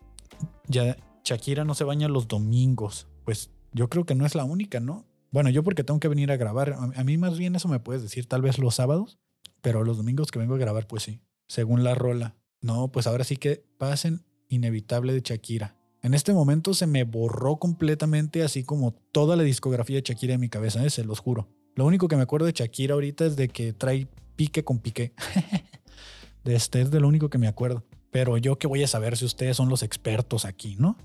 [0.67, 3.07] Ya Shakira no se baña los domingos.
[3.23, 5.05] Pues yo creo que no es la única, ¿no?
[5.31, 6.75] Bueno, yo porque tengo que venir a grabar.
[6.95, 9.19] A mí más bien eso me puedes decir, tal vez los sábados,
[9.61, 12.35] pero los domingos que vengo a grabar, pues sí, según la rola.
[12.59, 15.77] No, pues ahora sí que pasen inevitable de Shakira.
[16.03, 20.41] En este momento se me borró completamente así como toda la discografía de Shakira en
[20.41, 20.89] mi cabeza, ¿eh?
[20.89, 21.47] se los juro.
[21.75, 25.13] Lo único que me acuerdo de Shakira ahorita es de que trae pique con pique.
[26.43, 27.85] de este es de lo único que me acuerdo.
[28.09, 30.97] Pero yo que voy a saber si ustedes son los expertos aquí, ¿no?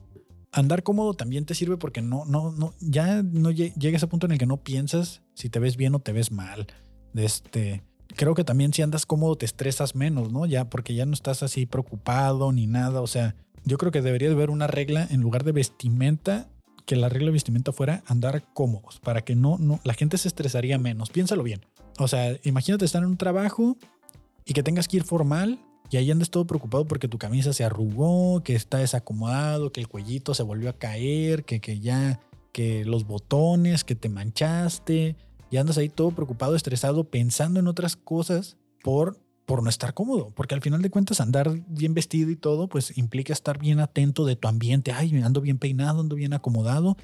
[0.52, 4.32] Andar cómodo también te sirve porque no, no, no, ya no llega ese punto en
[4.32, 6.66] el que no piensas si te ves bien o te ves mal.
[7.14, 7.82] Este,
[8.14, 10.46] creo que también si andas cómodo te estresas menos, ¿no?
[10.46, 13.00] Ya porque ya no estás así preocupado ni nada.
[13.00, 16.48] O sea, yo creo que debería de haber una regla en lugar de vestimenta,
[16.87, 20.28] que la regla de vestimenta fuera andar cómodos, para que no, no, la gente se
[20.28, 21.11] estresaría menos.
[21.11, 21.61] Piénsalo bien.
[21.98, 23.76] O sea, imagínate estar en un trabajo
[24.44, 25.59] y que tengas que ir formal
[25.90, 29.88] y ahí andes todo preocupado porque tu camisa se arrugó, que está desacomodado, que el
[29.88, 32.20] cuellito se volvió a caer, que, que ya,
[32.53, 35.16] que los botones, que te manchaste,
[35.51, 40.33] y andas ahí todo preocupado, estresado, pensando en otras cosas por por no estar cómodo,
[40.35, 44.27] porque al final de cuentas andar bien vestido y todo, pues implica estar bien atento
[44.27, 44.92] de tu ambiente.
[44.92, 46.96] Ay, ando bien peinado, ando bien acomodado.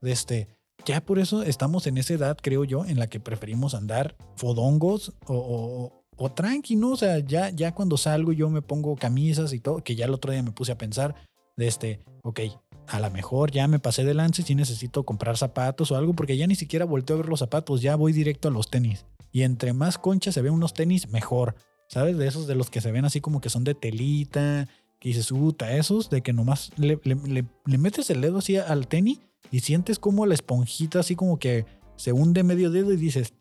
[0.00, 0.48] Este,
[0.86, 5.12] ya por eso estamos en esa edad, creo yo, en la que preferimos andar fodongos
[5.26, 6.90] o, o tranqui, ¿no?
[6.90, 10.12] O sea, ya, ya cuando salgo yo me pongo camisas y todo, que ya el
[10.12, 11.14] otro día me puse a pensar
[11.56, 12.40] de este, ok,
[12.88, 16.36] a lo mejor ya me pasé de lance si necesito comprar zapatos o algo, porque
[16.36, 19.06] ya ni siquiera volteo a ver los zapatos, ya voy directo a los tenis.
[19.32, 21.54] Y entre más conchas se ven unos tenis, mejor.
[21.88, 22.18] ¿Sabes?
[22.18, 24.68] De esos de los que se ven así como que son de telita,
[25.00, 29.20] que dices, puta, esos de que nomás le, le, metes el dedo así al tenis
[29.50, 31.64] y sientes como la esponjita así como que
[31.96, 33.32] se hunde medio dedo y dices,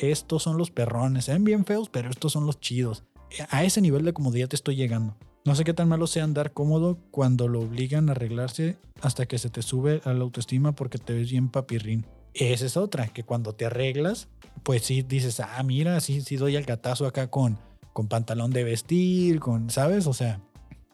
[0.00, 3.04] estos son los perrones, se ven bien feos, pero estos son los chidos.
[3.50, 5.16] A ese nivel de comodidad te estoy llegando.
[5.44, 9.38] No sé qué tan malo sea andar cómodo cuando lo obligan a arreglarse hasta que
[9.38, 12.06] se te sube a la autoestima porque te ves bien papirrín.
[12.34, 14.28] Esa es otra, que cuando te arreglas,
[14.62, 17.58] pues sí dices, ah, mira, sí, sí doy el gatazo acá con,
[17.92, 20.06] con pantalón de vestir, con, ¿sabes?
[20.06, 20.40] O sea,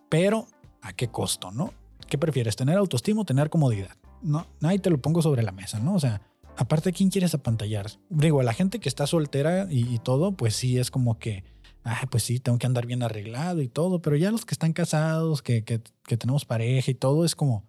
[0.09, 0.47] pero
[0.81, 1.73] ¿a qué costo, no?
[2.09, 3.97] ¿Qué prefieres, tener autoestima o tener comodidad?
[4.23, 5.95] No, ahí te lo pongo sobre la mesa, ¿no?
[5.95, 6.23] O sea,
[6.57, 7.91] aparte, ¿quién quieres apantallar?
[8.09, 11.45] Digo, a la gente que está soltera y, todo, pues sí es como que,
[11.85, 14.73] ah, pues sí, tengo que andar bien arreglado y todo, pero ya los que están
[14.73, 17.65] casados, que, que, que tenemos pareja y todo, es como,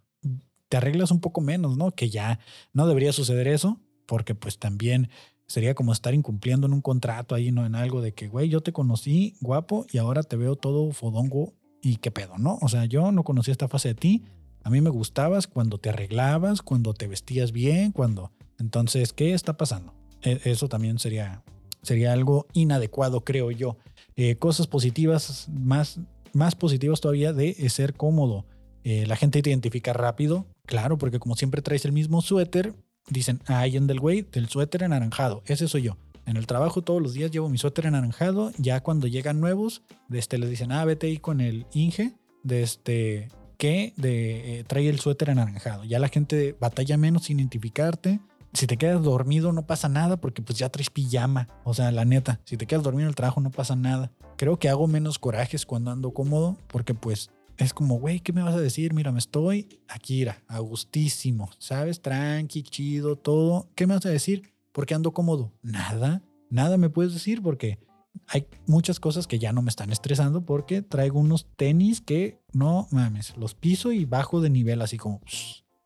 [0.69, 1.91] te arreglas un poco menos, ¿no?
[1.91, 2.39] Que ya
[2.73, 5.09] no debería suceder eso, porque pues también
[5.47, 7.65] sería como estar incumpliendo en un contrato ahí, ¿no?
[7.65, 11.53] En algo de que, güey, yo te conocí guapo y ahora te veo todo fodongo
[11.81, 12.57] y qué pedo, ¿no?
[12.61, 14.23] O sea, yo no conocía esta fase de ti.
[14.63, 18.31] A mí me gustabas cuando te arreglabas, cuando te vestías bien, cuando...
[18.59, 19.93] Entonces, ¿qué está pasando?
[20.23, 21.43] E, eso también sería,
[21.83, 23.77] sería algo inadecuado, creo yo.
[24.15, 25.99] Eh, cosas positivas, más,
[26.33, 28.45] más positivas todavía de ser cómodo.
[28.89, 32.73] Eh, la gente te identifica rápido, claro, porque como siempre traes el mismo suéter,
[33.09, 35.97] dicen, ah, en del güey, del suéter anaranjado, ese soy yo.
[36.25, 40.37] En el trabajo todos los días llevo mi suéter anaranjado, ya cuando llegan nuevos, este,
[40.37, 44.99] les dicen, ah, vete ahí con el Inge, de este, que de, eh, trae el
[44.99, 45.83] suéter anaranjado.
[45.83, 48.19] Ya la gente batalla menos sin identificarte.
[48.53, 51.49] Si te quedas dormido no pasa nada porque pues ya traes pijama.
[51.63, 54.11] O sea, la neta, si te quedas dormido en el trabajo no pasa nada.
[54.37, 58.43] Creo que hago menos corajes cuando ando cómodo porque pues es como, güey, ¿qué me
[58.43, 58.93] vas a decir?
[58.93, 62.01] Mira, me estoy aquí, a gustísimo, ¿sabes?
[62.01, 63.67] Tranqui, chido, todo.
[63.75, 64.53] ¿Qué me vas a decir?
[64.71, 65.51] ¿Por qué ando cómodo?
[65.63, 67.79] Nada, nada me puedes decir porque
[68.27, 72.87] hay muchas cosas que ya no me están estresando porque traigo unos tenis que no
[72.91, 75.21] mames, los piso y bajo de nivel así como,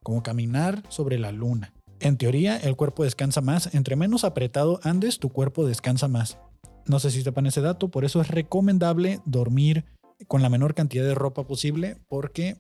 [0.04, 1.74] como caminar sobre la luna.
[2.00, 3.76] En teoría, el cuerpo descansa más.
[3.76, 6.40] Entre menos apretado andes, tu cuerpo descansa más.
[6.88, 9.86] No sé si sepan ese dato, por eso es recomendable dormir
[10.28, 12.58] con la menor cantidad de ropa posible porque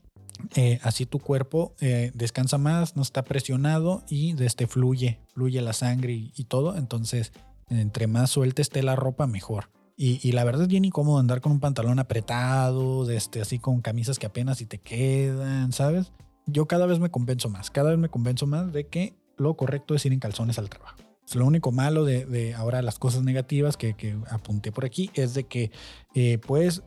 [0.55, 5.73] eh, así tu cuerpo eh, descansa más, no está presionado y este fluye, fluye la
[5.73, 6.77] sangre y, todo.
[6.77, 7.31] Entonces,
[7.71, 9.69] entre más suelta esté la ropa, mejor.
[9.97, 14.17] Y, la verdad es bien incómodo andar con un pantalón apretado, este, así con camisas
[14.17, 16.11] que apenas si te quedan, ¿sabes?
[16.47, 19.93] Yo cada vez me convenzo más, cada vez me convenzo más de que lo correcto
[19.93, 20.97] es ir en calzones al trabajo.
[21.35, 25.69] Lo único malo de, ahora las cosas negativas que, apunté por aquí es de que,
[26.15, 26.81] eh, pues,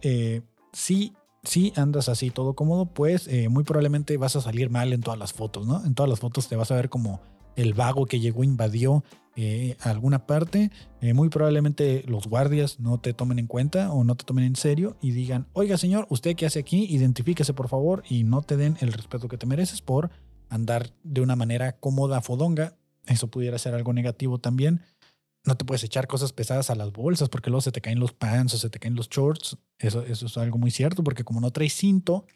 [0.73, 1.13] si,
[1.45, 5.19] si andas así todo cómodo, pues eh, muy probablemente vas a salir mal en todas
[5.19, 5.85] las fotos, ¿no?
[5.85, 7.21] En todas las fotos te vas a ver como
[7.57, 9.05] el vago que llegó, invadió
[9.37, 10.71] eh, alguna parte.
[11.01, 14.57] Eh, muy probablemente los guardias no te tomen en cuenta o no te tomen en
[14.57, 16.87] serio y digan, oiga señor, ¿usted qué hace aquí?
[16.89, 20.11] Identifíquese por favor y no te den el respeto que te mereces por
[20.49, 22.77] andar de una manera cómoda, fodonga.
[23.07, 24.81] Eso pudiera ser algo negativo también
[25.45, 28.13] no te puedes echar cosas pesadas a las bolsas porque luego se te caen los
[28.13, 29.59] pants o se te caen los shorts.
[29.79, 32.27] Eso, eso es algo muy cierto porque como no traes cinto,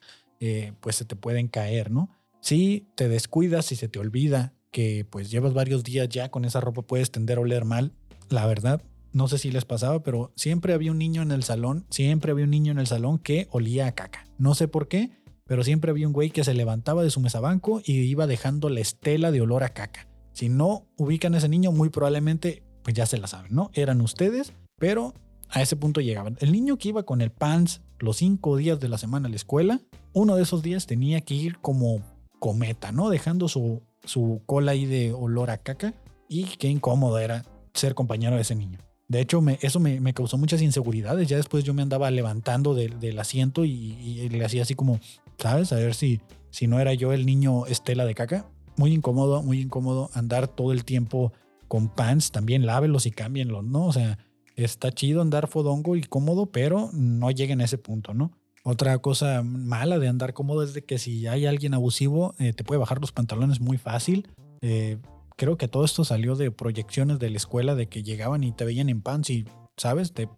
[0.40, 2.10] eh, pues se te pueden caer, ¿no?
[2.40, 6.60] Si te descuidas y se te olvida que pues llevas varios días ya con esa
[6.60, 7.92] ropa puedes tender a oler mal,
[8.28, 11.86] la verdad, no sé si les pasaba, pero siempre había un niño en el salón,
[11.90, 14.26] siempre había un niño en el salón que olía a caca.
[14.38, 15.10] No sé por qué,
[15.44, 18.80] pero siempre había un güey que se levantaba de su mesabanco y iba dejando la
[18.80, 20.06] estela de olor a caca.
[20.32, 23.70] Si no ubican a ese niño, muy probablemente pues ya se la saben, ¿no?
[23.74, 25.14] Eran ustedes, pero
[25.48, 26.36] a ese punto llegaban.
[26.40, 29.36] El niño que iba con el pants los cinco días de la semana a la
[29.36, 29.80] escuela,
[30.12, 32.02] uno de esos días tenía que ir como
[32.38, 33.10] cometa, ¿no?
[33.10, 35.94] Dejando su, su cola ahí de olor a caca
[36.28, 38.78] y qué incómodo era ser compañero de ese niño.
[39.08, 41.28] De hecho, eso me, causó muchas inseguridades.
[41.28, 45.00] Ya después yo me andaba levantando del asiento y, y, le hacía así como,
[45.38, 45.72] ¿sabes?
[45.72, 46.20] A ver si,
[46.50, 48.50] si no era yo el niño Estela de caca.
[48.76, 51.32] Muy incómodo, muy incómodo andar todo el tiempo
[51.68, 53.86] con pants también lávelos y cámbienlos, ¿no?
[53.86, 54.18] O sea,
[54.56, 58.37] está chido andar fodongo y cómodo, pero no lleguen a ese punto, ¿no?
[58.70, 62.64] Otra cosa mala de andar cómodo es de que si hay alguien abusivo, eh, te
[62.64, 64.28] puede bajar los pantalones muy fácil.
[64.60, 64.98] Eh,
[65.36, 68.64] creo que todo esto salió de proyecciones de la escuela de que llegaban y te
[68.64, 70.12] veían en pants y, ¿sabes?
[70.12, 70.28] Te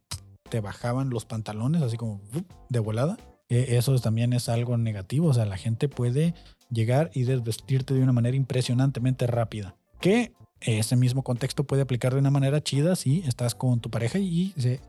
[0.50, 2.20] te bajaban los pantalones así como
[2.68, 3.16] de volada.
[3.48, 5.28] E, eso también es algo negativo.
[5.28, 6.34] O sea, la gente puede
[6.70, 9.76] llegar y desvestirte de una manera impresionantemente rápida.
[10.00, 14.18] Que ese mismo contexto puede aplicar de una manera chida si estás con tu pareja
[14.18, 14.80] y se,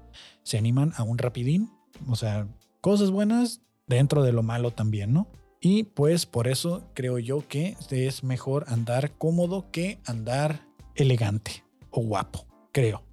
[0.43, 1.69] se animan a un rapidín.
[2.09, 2.47] O sea,
[2.81, 5.27] cosas buenas dentro de lo malo también, ¿no?
[5.61, 10.65] Y pues por eso creo yo que es mejor andar cómodo que andar
[10.95, 13.03] elegante o guapo, creo.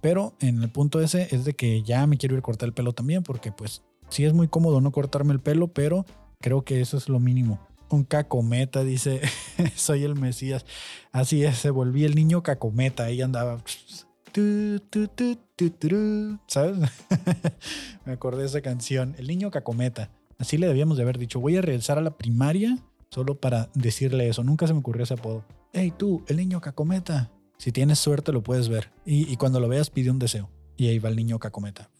[0.00, 2.74] Pero en el punto ese es de que ya me quiero ir a cortar el
[2.74, 6.04] pelo también porque pues sí es muy cómodo no cortarme el pelo, pero
[6.40, 7.60] creo que eso es lo mínimo.
[7.88, 9.20] Un cacometa, dice,
[9.76, 10.66] soy el Mesías.
[11.12, 13.62] Así es, se volví el niño cacometa, ahí andaba.
[16.46, 16.78] ¿Sabes?
[18.04, 20.10] me acordé de esa canción, el niño cacometa.
[20.38, 22.78] Así le debíamos de haber dicho, voy a regresar a la primaria
[23.10, 24.42] solo para decirle eso.
[24.42, 25.44] Nunca se me ocurrió ese apodo.
[25.72, 27.30] Hey tú, el niño cacometa.
[27.58, 28.90] Si tienes suerte lo puedes ver.
[29.04, 30.50] Y, cuando lo veas pide un deseo.
[30.76, 31.90] Y ahí va el niño cacometa.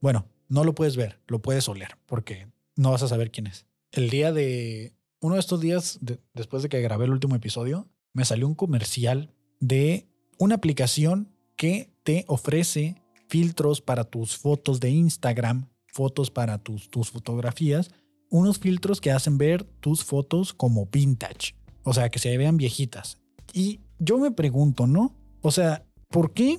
[0.00, 3.66] Bueno, no lo puedes ver, lo puedes oler, porque no vas a saber quién es.
[3.92, 4.92] El día de...
[5.20, 5.98] Uno de estos días,
[6.34, 10.06] después de que grabé el último episodio, me salió un comercial de
[10.38, 12.96] una aplicación que te ofrece
[13.28, 17.90] filtros para tus fotos de Instagram fotos para tus, tus fotografías,
[18.30, 23.18] unos filtros que hacen ver tus fotos como vintage, o sea, que se vean viejitas.
[23.52, 25.16] Y yo me pregunto, ¿no?
[25.40, 26.58] O sea, ¿por qué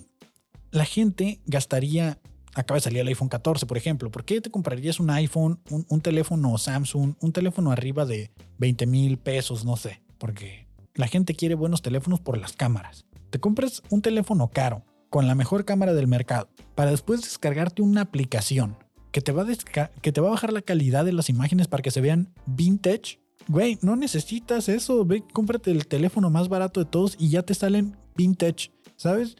[0.71, 2.19] la gente gastaría,
[2.55, 5.85] acaba de salir el iPhone 14, por ejemplo, ¿por qué te comprarías un iPhone, un,
[5.87, 10.01] un teléfono Samsung, un teléfono arriba de 20 mil pesos, no sé?
[10.17, 13.05] Porque la gente quiere buenos teléfonos por las cámaras.
[13.29, 18.01] Te compras un teléfono caro, con la mejor cámara del mercado, para después descargarte una
[18.01, 18.77] aplicación
[19.11, 21.81] que te, va a que te va a bajar la calidad de las imágenes para
[21.81, 23.19] que se vean vintage.
[23.47, 25.05] Güey, no necesitas eso.
[25.05, 28.71] Ve, cómprate el teléfono más barato de todos y ya te salen vintage.
[28.95, 29.37] ¿Sabes?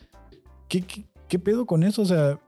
[0.67, 0.84] ¿Qué,
[1.27, 2.01] qué, pedo con eso?
[2.01, 2.39] O sea,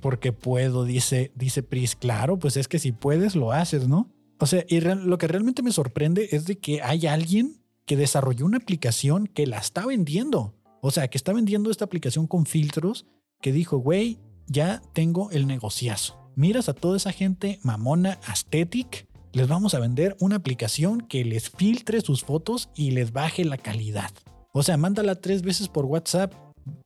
[0.00, 1.96] porque puedo, dice, dice Pris.
[1.96, 4.08] Claro, pues es que si puedes, lo haces, ¿no?
[4.38, 8.46] O sea, y lo que realmente me sorprende es de que hay alguien que desarrolló
[8.46, 10.54] una aplicación que la está vendiendo.
[10.86, 13.06] O sea, que está vendiendo esta aplicación con filtros
[13.40, 19.48] que dijo, güey, ya tengo el negociazo miras a toda esa gente mamona aesthetic, les
[19.48, 24.10] vamos a vender una aplicación que les filtre sus fotos y les baje la calidad.
[24.52, 26.32] O sea, mándala tres veces por WhatsApp,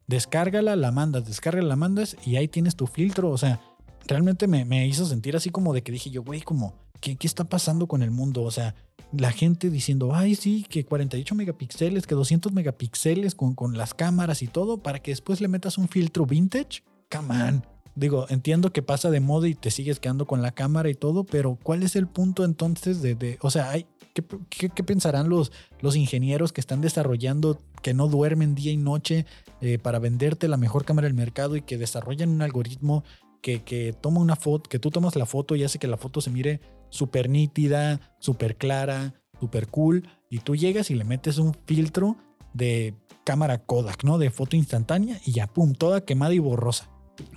[0.06, 3.30] descárgala, la mandas, descárgala, la mandas y ahí tienes tu filtro.
[3.30, 3.61] O sea,
[4.06, 7.44] realmente me, hizo sentir así como de que dije yo, güey, como, ¿qué, ¿qué está
[7.44, 8.42] pasando con el mundo?
[8.42, 8.74] O sea,
[9.12, 14.42] la gente diciendo, ay, sí, que 48 megapíxeles, que 200 megapíxeles con, con las cámaras
[14.42, 16.82] y todo, para que después le metas un filtro vintage.
[17.11, 17.66] Come on.
[17.94, 21.24] Digo, entiendo que pasa de moda y te sigues quedando con la cámara y todo,
[21.24, 26.52] pero ¿cuál es el punto entonces de, o sea, hay, ¿qué, pensarán los, los ingenieros
[26.52, 29.26] que están desarrollando, que no duermen día y noche
[29.61, 33.02] eh, para venderte la mejor cámara del mercado y que desarrollan un algoritmo
[33.42, 36.20] que, que toma una foto, que tú tomas la foto y hace que la foto
[36.20, 41.55] se mire súper nítida, súper clara, súper cool, y tú llegas y le metes un
[41.66, 42.16] filtro
[42.55, 44.18] de cámara Kodak, ¿no?
[44.18, 46.90] De foto instantánea y ya, pum, toda quemada y borrosa.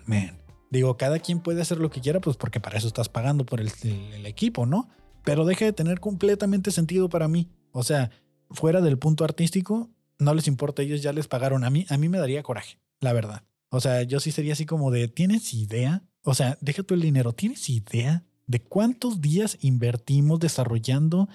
[0.05, 3.45] Man, Digo, cada quien puede hacer lo que quiera, pues porque para eso estás pagando
[3.45, 3.69] por el,
[4.25, 4.87] equipo, ¿no?
[5.25, 7.49] Pero deja de tener completamente sentido para mí.
[7.73, 8.09] O sea,
[8.49, 11.65] fuera del punto artístico, no les importa, ellos ya les pagaron.
[11.65, 13.43] A mí, a mí me daría coraje, la verdad.
[13.69, 16.03] O sea, yo sí sería así como de, ¿tienes idea?
[16.23, 21.29] O sea, deja tú el dinero, ¿tienes idea de cuántos días invertimos desarrollando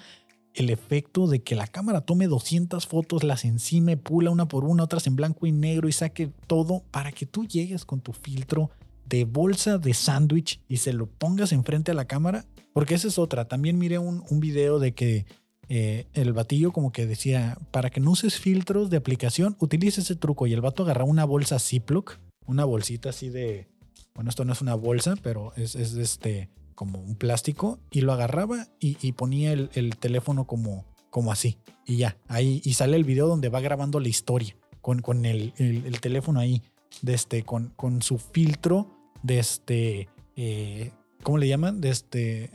[0.53, 4.83] el efecto de que la cámara tome 200 fotos, las encime, pula una por una,
[4.83, 8.69] otras en blanco y negro y saque todo para que tú llegues con tu filtro
[9.05, 12.45] de bolsa de sándwich y se lo pongas enfrente a la cámara.
[12.71, 13.47] Porque esa es otra.
[13.47, 15.25] También miré un, un video de que
[15.69, 20.15] eh, el batillo como que decía, para que no uses filtros de aplicación, utilice ese
[20.15, 20.45] truco.
[20.45, 23.67] Y el vato agarraba una bolsa Ziploc, una bolsita así de...
[24.13, 27.79] Bueno, esto no es una bolsa, pero es, es este como un plástico.
[27.89, 30.85] Y lo agarraba y, ponía el, teléfono como,
[31.31, 31.57] así.
[31.85, 32.61] Y ya, ahí.
[32.63, 36.61] Y sale el video donde va grabando la historia con, el, el, teléfono ahí.
[37.05, 38.91] Este, con, su filtro
[39.23, 40.91] de este, eh,
[41.23, 41.81] ¿cómo le llaman?
[41.81, 42.51] De este,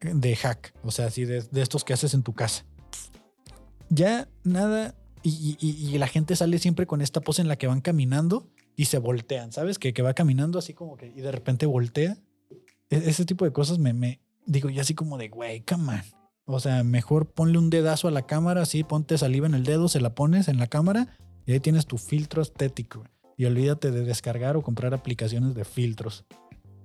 [0.00, 2.66] de hack, o sea, así de, estos que haces en tu casa.
[3.88, 8.46] Ya nada, y, la gente sale siempre con esta pose en la que van caminando
[8.76, 9.78] y se voltean, ¿sabes?
[9.78, 12.18] Que, que va caminando así como que y de repente voltea.
[12.90, 16.02] E, ese tipo de cosas me, me digo, ya así como de, güey, come on.
[16.46, 19.88] O sea, mejor ponle un dedazo a la cámara, así, ponte saliva en el dedo,
[19.88, 21.16] se la pones en la cámara
[21.46, 23.04] y ahí tienes tu filtro estético
[23.36, 26.24] y olvídate de descargar o comprar aplicaciones de filtros.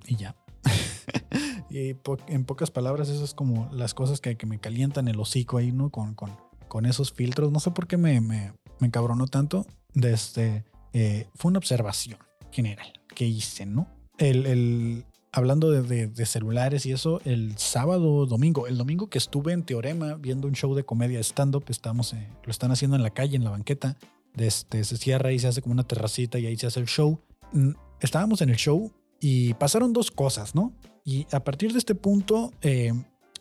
[0.08, 0.36] Y ya.
[1.70, 1.96] y
[2.28, 5.90] en pocas palabras, eso es como las cosas que, me calientan el hocico ahí, ¿no?
[5.90, 6.36] Con, con,
[6.68, 7.52] con esos filtros.
[7.52, 9.66] No sé por qué me, me, me encabronó tanto.
[9.94, 12.18] Desde, eh, fue una observación
[12.52, 13.88] general que hice, ¿no?
[14.18, 19.64] el, el- hablando de, celulares y eso, el sábado, domingo, el domingo que estuve en
[19.64, 23.36] Teorema viendo un show de comedia stand-up, estamos, eh, lo están haciendo en la calle,
[23.36, 23.98] en la banqueta,
[24.36, 27.20] este, se cierra y se hace como una terracita y ahí se hace el show.
[27.52, 30.74] Mm, Estábamos en el show y pasaron dos cosas, ¿no?
[31.04, 32.94] Y a partir de este punto, eh,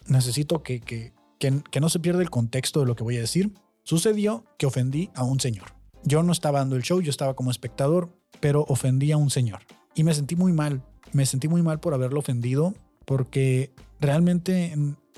[0.06, 3.52] necesito que, que, que no se pierda el contexto de lo que voy a decir.
[3.84, 5.74] Sucedió que ofendí a un señor.
[6.02, 9.60] Yo no estaba dando el show, yo estaba como espectador, pero ofendí a un señor.
[9.94, 10.82] Y me sentí muy mal.
[11.12, 14.74] Me sentí muy mal por haberlo ofendido porque realmente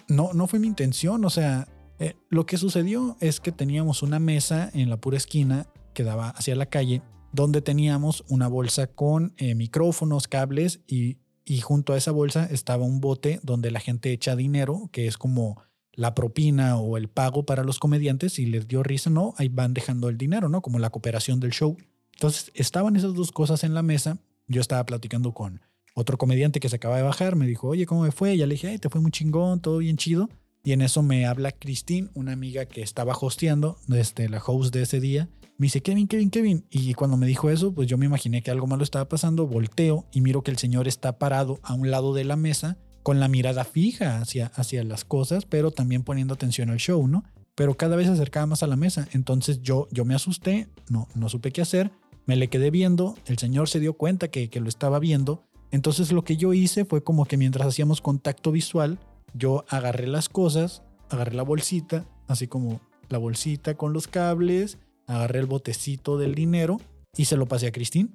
[0.08, 1.24] no, no fue mi intención.
[1.24, 5.66] O sea, eh, lo que sucedió es que teníamos una mesa en la pura esquina
[5.92, 11.60] que daba hacia la calle, donde teníamos una bolsa con eh, micrófonos, cables y, y
[11.60, 15.62] junto a esa bolsa estaba un bote donde la gente echa dinero, que es como
[15.92, 18.34] la propina o el pago para los comediantes.
[18.34, 20.62] Si les dio risa, no, ahí van dejando el dinero, ¿no?
[20.62, 21.76] Como la cooperación del show.
[22.14, 24.18] Entonces estaban esas dos cosas en la mesa.
[24.46, 25.60] Yo estaba platicando con
[25.94, 27.36] otro comediante que se acaba de bajar.
[27.36, 28.36] Me dijo, oye, ¿cómo me fue?
[28.36, 30.28] Ya le dije, te fue muy chingón, todo bien chido.
[30.62, 34.82] Y en eso me habla Christine, una amiga que estaba hosteando, desde la host de
[34.82, 35.28] ese día.
[35.56, 36.66] Me dice, Kevin, Kevin, Kevin.
[36.70, 39.46] Y cuando me dijo eso, pues yo me imaginé que algo malo estaba pasando.
[39.46, 43.20] Volteo y miro que el señor está parado a un lado de la mesa con
[43.20, 47.24] la mirada fija hacia, hacia las cosas, pero también poniendo atención al show, ¿no?
[47.54, 49.08] Pero cada vez se acercaba más a la mesa.
[49.12, 51.90] Entonces yo, yo me asusté, no, no supe qué hacer.
[52.26, 53.16] Me le quedé viendo.
[53.26, 55.44] El señor se dio cuenta que, que lo estaba viendo.
[55.70, 58.98] Entonces lo que yo hice fue como que mientras hacíamos contacto visual,
[59.34, 65.40] yo agarré las cosas, agarré la bolsita, así como la bolsita con los cables, agarré
[65.40, 66.80] el botecito del dinero
[67.16, 68.12] y se lo pasé a Cristín.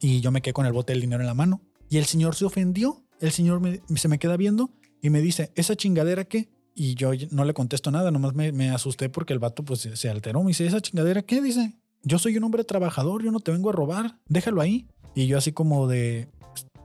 [0.00, 1.60] Y yo me quedé con el bote del dinero en la mano.
[1.88, 3.02] Y el señor se ofendió.
[3.20, 6.48] El señor me- se me queda viendo y me dice, ¿esa chingadera qué?
[6.74, 10.08] Y yo no le contesto nada, nomás me, asusté porque el vato pues se- se
[10.08, 10.42] alteró.
[10.42, 11.40] Me dice, ¿esa chingadera qué?
[11.42, 14.86] Dice, yo soy un hombre trabajador, yo no te vengo a robar, déjalo ahí.
[15.14, 16.28] Y yo así como de,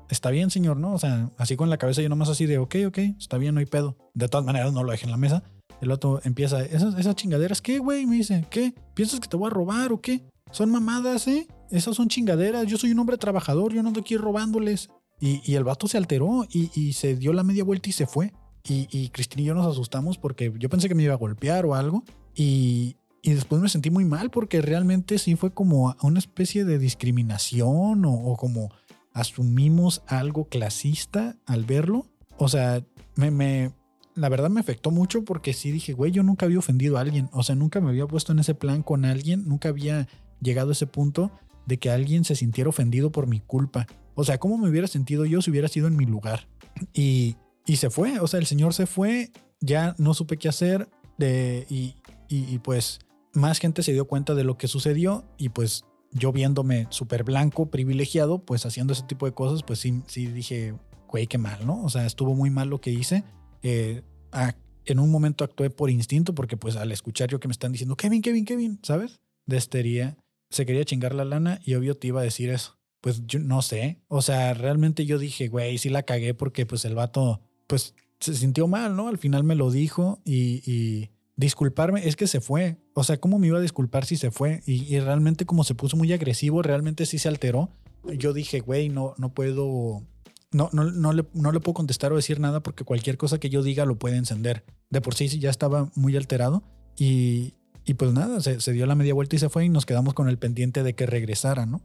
[0.10, 0.94] está bien, señor, ¿no?
[0.94, 3.60] O sea, así con la cabeza yo nomás así de, ok, ok, está bien, no
[3.60, 3.98] hay pedo.
[4.14, 5.44] De todas maneras, no lo dejé en la mesa.
[5.82, 8.06] El otro empieza, ¿esas, esas chingaderas qué, güey?
[8.06, 8.74] Me dice, ¿qué?
[8.94, 10.24] ¿Piensas que te voy a robar o qué?
[10.52, 11.48] Son mamadas, ¿eh?
[11.70, 12.66] Esas son chingaderas.
[12.66, 14.90] Yo soy un hombre trabajador, yo no ando aquí robándoles.
[15.20, 18.08] Y, y el vato se alteró y, y se dio la media vuelta y se
[18.08, 18.34] fue.
[18.64, 21.66] Y, y Cristina y yo nos asustamos porque yo pensé que me iba a golpear
[21.66, 22.04] o algo.
[22.34, 26.80] Y, y después me sentí muy mal porque realmente sí fue como una especie de
[26.80, 28.70] discriminación o como
[29.18, 32.06] asumimos algo clasista al verlo.
[32.38, 32.84] O sea,
[33.16, 33.72] me, me,
[34.14, 37.30] la verdad me afectó mucho porque sí dije, güey, yo nunca había ofendido a alguien.
[37.34, 39.48] O sea, nunca me había puesto en ese plan con alguien.
[39.48, 40.08] Nunca había
[40.40, 41.32] llegado a ese punto
[41.66, 43.88] de que alguien se sintiera ofendido por mi culpa.
[44.14, 46.48] O sea, ¿cómo me hubiera sentido yo si hubiera sido en mi lugar?
[46.94, 50.90] Y, y se fue, o sea, el señor se fue, ya no supe qué hacer
[51.18, 51.96] de, y,
[52.28, 53.00] y, y pues
[53.34, 55.86] más gente se dio cuenta de lo que sucedió y pues
[56.18, 60.74] yo viéndome súper blanco, privilegiado, pues haciendo ese tipo de cosas, pues sí, sí dije,
[61.08, 61.84] güey, qué mal, ¿no?
[61.84, 63.24] O sea, estuvo muy mal lo que hice.
[63.64, 64.02] Eh,
[64.32, 67.72] a- en un momento actué por instinto porque pues al escuchar yo que me están
[67.74, 69.20] diciendo, Kevin, Kevin, Kevin, ¿sabes?
[69.46, 70.18] De estería,
[70.50, 72.78] se quería chingar la lana y obvio te iba a decir eso.
[73.02, 74.00] Pues yo no sé.
[74.08, 78.34] O sea, realmente yo dije, güey, sí la cagué porque pues el vato, pues se
[78.34, 79.10] sintió mal, ¿no?
[79.10, 82.78] Al final me lo dijo y, y disculparme, es que se fue.
[82.94, 84.62] O sea, ¿cómo me iba a disculpar si se fue?
[84.66, 87.70] Y, realmente como se puso muy agresivo, realmente sí se alteró.
[88.18, 90.04] Yo dije, güey, no, no puedo,
[90.52, 93.50] no, no, no, le, no le puedo contestar o decir nada porque cualquier cosa que
[93.50, 94.66] yo diga lo puede encender.
[94.90, 96.64] De por sí ya estaba muy alterado
[96.98, 97.54] y,
[97.86, 100.14] y pues nada, se, se dio la media vuelta y se fue y nos quedamos
[100.14, 101.82] con el pendiente de que regresara, ¿no?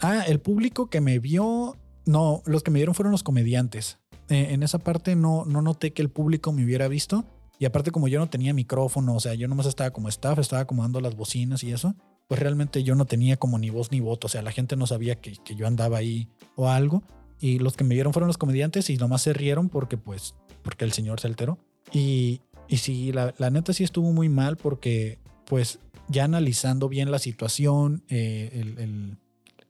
[0.00, 3.98] Ah, el público que me vio, no, los que me vieron fueron los comediantes.
[4.28, 7.24] Eh, en esa parte no, no noté que el público me hubiera visto.
[7.58, 10.62] Y aparte como yo no tenía micrófono, o sea, yo nomás estaba como staff, estaba
[10.62, 11.94] acomodando las bocinas y eso,
[12.28, 14.26] pues realmente yo no tenía como ni voz ni voto.
[14.26, 17.02] O sea, la gente no sabía que, que yo andaba ahí o algo.
[17.40, 20.84] Y los que me vieron fueron los comediantes y nomás se rieron porque pues, porque
[20.84, 21.58] el señor se alteró.
[21.92, 25.78] Y, y sí, la, la neta sí estuvo muy mal porque pues
[26.08, 29.18] ya analizando bien la situación, eh, el, el-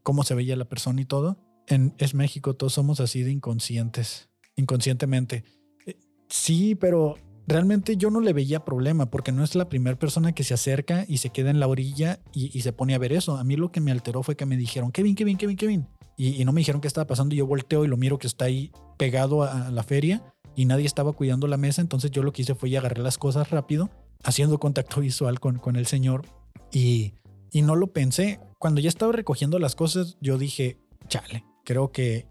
[0.02, 1.36] cómo se veía la persona y todo,
[1.66, 5.44] en, es México, todos somos así de inconscientes, inconscientemente.
[5.86, 5.96] Eh,
[6.28, 7.16] Sí, pero
[7.48, 11.04] realmente yo no le veía problema porque no es la primera persona que se acerca
[11.08, 13.36] y se queda en la orilla y, se pone a ver eso.
[13.36, 15.88] A mí lo que me alteró fue que me dijeron, Kevin, Kevin, Kevin, Kevin.
[16.16, 17.34] Y, y no me dijeron qué estaba pasando.
[17.34, 20.22] Y yo volteo y lo miro que está ahí pegado a, la feria
[20.54, 21.80] y nadie estaba cuidando la mesa.
[21.80, 23.88] Entonces yo lo que hice fue y agarré las cosas rápido,
[24.22, 26.26] haciendo contacto visual con, con el señor
[26.70, 27.14] y,
[27.50, 28.40] y no lo pensé.
[28.58, 30.78] Cuando ya estaba recogiendo las cosas, yo dije,
[31.08, 32.26] chale, creo que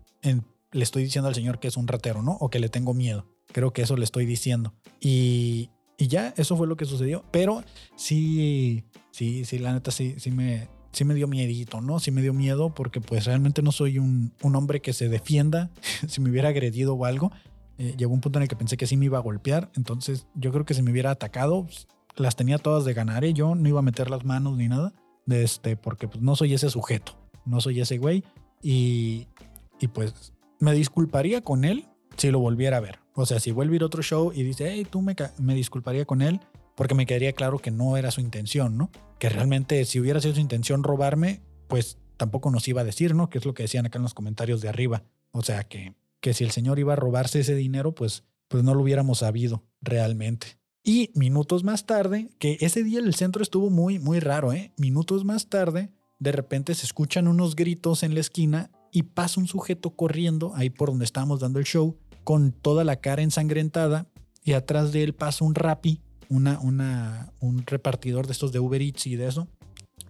[0.71, 2.33] le estoy diciendo al señor que es un ratero, ¿no?
[2.33, 3.25] O que le tengo miedo.
[3.51, 4.73] Creo que eso le estoy diciendo.
[4.99, 7.23] Y, y ya, eso fue lo que sucedió.
[7.31, 7.63] Pero
[7.95, 11.99] sí, sí, sí, la neta sí, sí me, sí me dio miedito, ¿no?
[11.99, 15.69] Sí me dio miedo porque pues realmente no soy un, un hombre que se defienda
[16.07, 17.31] si me hubiera agredido o algo.
[17.77, 20.25] Eh, llegó un punto en el que pensé que sí me iba a golpear, entonces
[20.33, 21.67] yo creo que si me hubiera atacado,
[22.15, 23.33] las tenía todas de ganar, ¿eh?
[23.33, 24.93] yo no iba a meter las manos ni nada,
[25.27, 28.23] de este, porque pues, no soy ese sujeto, no soy ese güey,
[28.63, 29.27] y,
[29.79, 31.85] y pues me disculparía con él
[32.17, 32.99] si lo volviera a ver.
[33.13, 35.55] O sea, si vuelve a ir a otro show y dice, hey, tú me, me
[35.55, 36.39] disculparía con él,
[36.75, 38.91] porque me quedaría claro que no era su intención, ¿no?
[39.19, 43.29] Que realmente si hubiera sido su intención robarme, pues tampoco nos iba a decir, ¿no?
[43.29, 45.03] Que es lo que decían acá en los comentarios de arriba.
[45.31, 48.75] O sea, que, que si el señor iba a robarse ese dinero, pues, pues no
[48.75, 50.59] lo hubiéramos sabido realmente.
[50.83, 54.71] Y minutos más tarde, que ese día el centro estuvo muy, muy raro, ¿eh?
[54.77, 59.47] Minutos más tarde, de repente se escuchan unos gritos en la esquina y pasa un
[59.47, 61.97] sujeto corriendo ahí por donde estábamos dando el show,
[62.27, 64.05] con toda la cara ensangrentada,
[64.43, 68.81] y atrás de él pasa un rapi una, una, un repartidor de estos de Uber
[68.81, 69.47] Eats y de eso,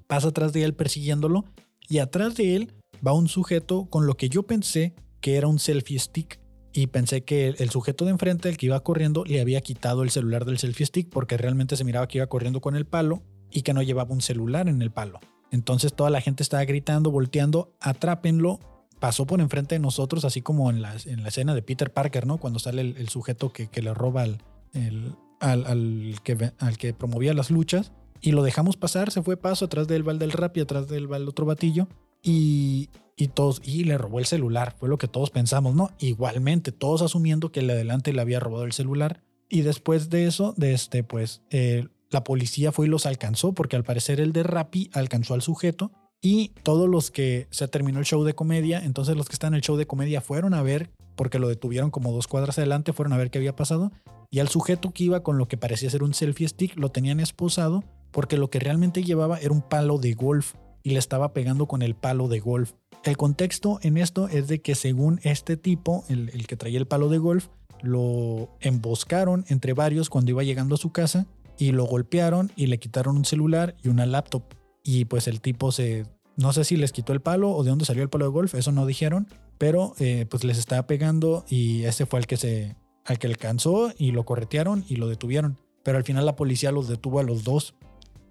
[0.08, 1.46] pasa atrás de él persiguiéndolo
[1.88, 2.74] y atrás de él
[3.06, 6.40] va un sujeto con lo que yo pensé que era un selfie stick
[6.74, 10.10] y pensé que el, sujeto de enfrente, el que iba corriendo, le había quitado el
[10.10, 13.62] celular del selfie stick porque realmente se miraba que iba corriendo con el palo y
[13.62, 15.20] que no llevaba un celular en el palo.
[15.52, 18.60] Entonces toda la gente estaba gritando, volteando, atrápenlo.
[19.00, 22.26] Pasó por enfrente de nosotros, así como en la, en la escena de Peter Parker,
[22.26, 22.38] ¿no?
[22.38, 27.52] Cuando sale el, sujeto que, que, le roba el, al, que, al que promovía las
[27.52, 27.92] luchas
[28.22, 31.08] y lo dejamos pasar, se fue paso atrás del bal del rap y atrás del
[31.08, 31.88] bal otro batillo
[32.24, 35.92] y, y todos, y le robó el celular, fue lo que todos pensamos, ¿no?
[36.00, 40.28] Igualmente, todos asumiendo que el de adelante le había robado el celular y después de
[40.28, 44.34] eso, de este, pues eh, la policía fue y los alcanzó porque al parecer el
[44.34, 45.92] de Rappi alcanzó al sujeto
[46.22, 49.58] y todos los que se terminó el show de comedia, entonces los que están en
[49.58, 53.14] el show de comedia fueron a ver, porque lo detuvieron como dos cuadras adelante, fueron
[53.14, 53.92] a ver qué había pasado
[54.30, 57.20] y al sujeto que iba con lo que parecía ser un selfie stick lo tenían
[57.20, 60.54] esposado porque lo que realmente llevaba era un palo de golf
[60.84, 62.74] y le estaba pegando con el palo de golf.
[63.04, 66.88] El contexto en esto es de que según este tipo, el, el que traía el
[66.88, 67.48] palo de golf,
[67.82, 72.80] lo emboscaron entre varios cuando iba llegando a su casa y lo golpearon y le
[72.80, 74.44] quitaron un celular y una laptop.
[74.88, 76.06] Y pues el tipo se,
[76.38, 78.56] no sé si les quitó el palo o de dónde salió el palo de golf,
[78.56, 79.28] eso no dijeron,
[79.58, 83.92] pero eh, pues les estaba pegando y ese fue el que se, al que alcanzó
[83.98, 85.58] y lo corretearon y lo detuvieron.
[85.84, 87.76] Pero al final la policía los detuvo a los dos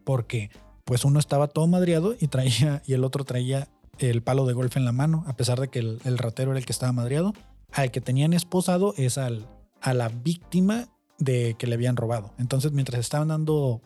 [0.04, 0.48] porque
[0.86, 4.78] pues uno estaba todo madreado y traía y el otro traía el palo de golf
[4.78, 7.34] en la mano, a pesar de que el, ratero era el que estaba madreado.
[7.70, 9.46] Al que tenían esposado es al,
[9.82, 10.88] a la víctima
[11.18, 12.32] de que le habían robado.
[12.38, 13.82] Entonces, mientras estaban dando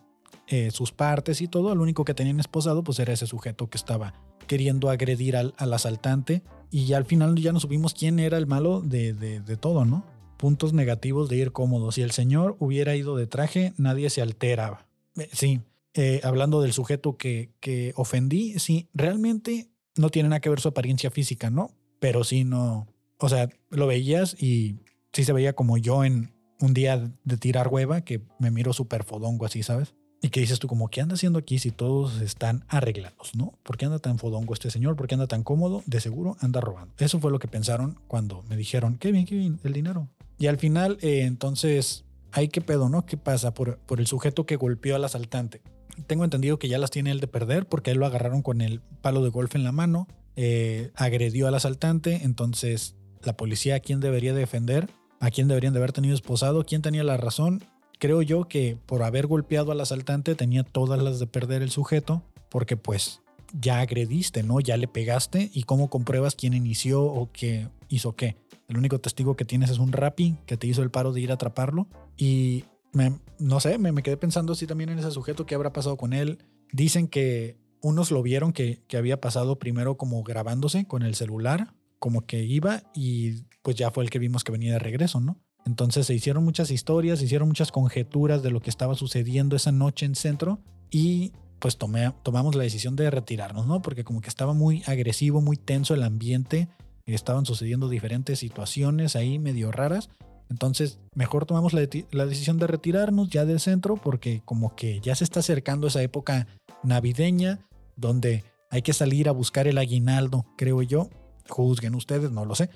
[0.47, 3.77] eh, sus partes y todo, lo único que tenían esposado pues era ese sujeto que
[3.77, 4.13] estaba
[4.47, 8.81] queriendo agredir al, asaltante y ya al final ya no supimos quién era el malo
[8.81, 10.05] de, de todo, ¿no?
[10.41, 11.91] puntos negativos de ir cómodo.
[11.91, 14.87] Si el señor hubiera ido de traje, nadie se alteraba.
[15.15, 15.61] Eh, sí,
[15.93, 20.69] eh, hablando del sujeto que, que ofendí, sí, realmente no tiene nada que ver su
[20.69, 21.69] apariencia física, ¿no?
[21.99, 22.87] Pero sí, no.
[23.19, 24.79] O sea, lo veías y
[25.13, 29.03] sí se veía como yo en un día de tirar hueva, que me miro súper
[29.03, 29.93] fodongo así, ¿sabes?
[30.21, 33.57] Y que dices tú como, ¿qué anda haciendo aquí si todos están arreglados, no?
[33.63, 34.95] ¿Por qué anda tan fodongo este señor?
[34.95, 35.81] ¿Por qué anda tan cómodo?
[35.87, 36.93] De seguro anda robando.
[36.99, 40.07] Eso fue lo que pensaron cuando me dijeron, qué bien, qué bien, el dinero.
[40.37, 43.05] Y al final, eh, entonces, hay que pedo, ¿no?
[43.05, 45.61] ¿Qué pasa por, por el sujeto que golpeó al asaltante?
[46.05, 48.79] Tengo entendido que ya las tiene él de perder porque él lo agarraron con el
[49.01, 53.99] palo de golf en la mano, eh, agredió al asaltante, entonces la policía a quién
[53.99, 57.63] debería defender, a quién deberían de haber tenido esposado, quién tenía la razón,
[58.01, 62.23] creo yo que por haber golpeado al asaltante tenía todas las de perder el sujeto,
[62.49, 63.21] porque pues
[63.53, 64.59] ya agrediste, ¿no?
[64.59, 68.37] Ya le pegaste y cómo compruebas quién inició o qué hizo qué.
[68.67, 71.29] El único testigo que tienes es un rapi que te hizo el paro de ir
[71.29, 71.87] a atraparlo
[72.17, 75.95] y me, no sé, me, quedé pensando así también en ese sujeto, qué habrá pasado
[75.95, 76.39] con él.
[76.71, 81.75] Dicen que unos lo vieron que, que había pasado primero como grabándose con el celular,
[81.99, 85.39] como que iba y pues ya fue el que vimos que venía de regreso, ¿no?
[85.65, 89.71] Entonces se hicieron muchas historias, se hicieron muchas conjeturas de lo que estaba sucediendo esa
[89.71, 90.59] noche en centro
[90.89, 93.81] y pues tomé, tomamos la decisión de retirarnos, ¿no?
[93.81, 96.69] Porque como que estaba muy agresivo, muy tenso el ambiente,
[97.05, 100.09] estaban sucediendo diferentes situaciones ahí medio raras.
[100.49, 105.15] Entonces, mejor tomamos la, la, decisión de retirarnos ya del centro porque como que ya
[105.15, 106.47] se está acercando esa época
[106.83, 107.59] navideña
[107.95, 111.09] donde hay que salir a buscar el aguinaldo, creo yo.
[111.47, 112.69] Juzguen ustedes, no lo sé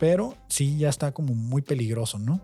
[0.00, 2.40] pero sí ya está como muy peligroso, ¿no?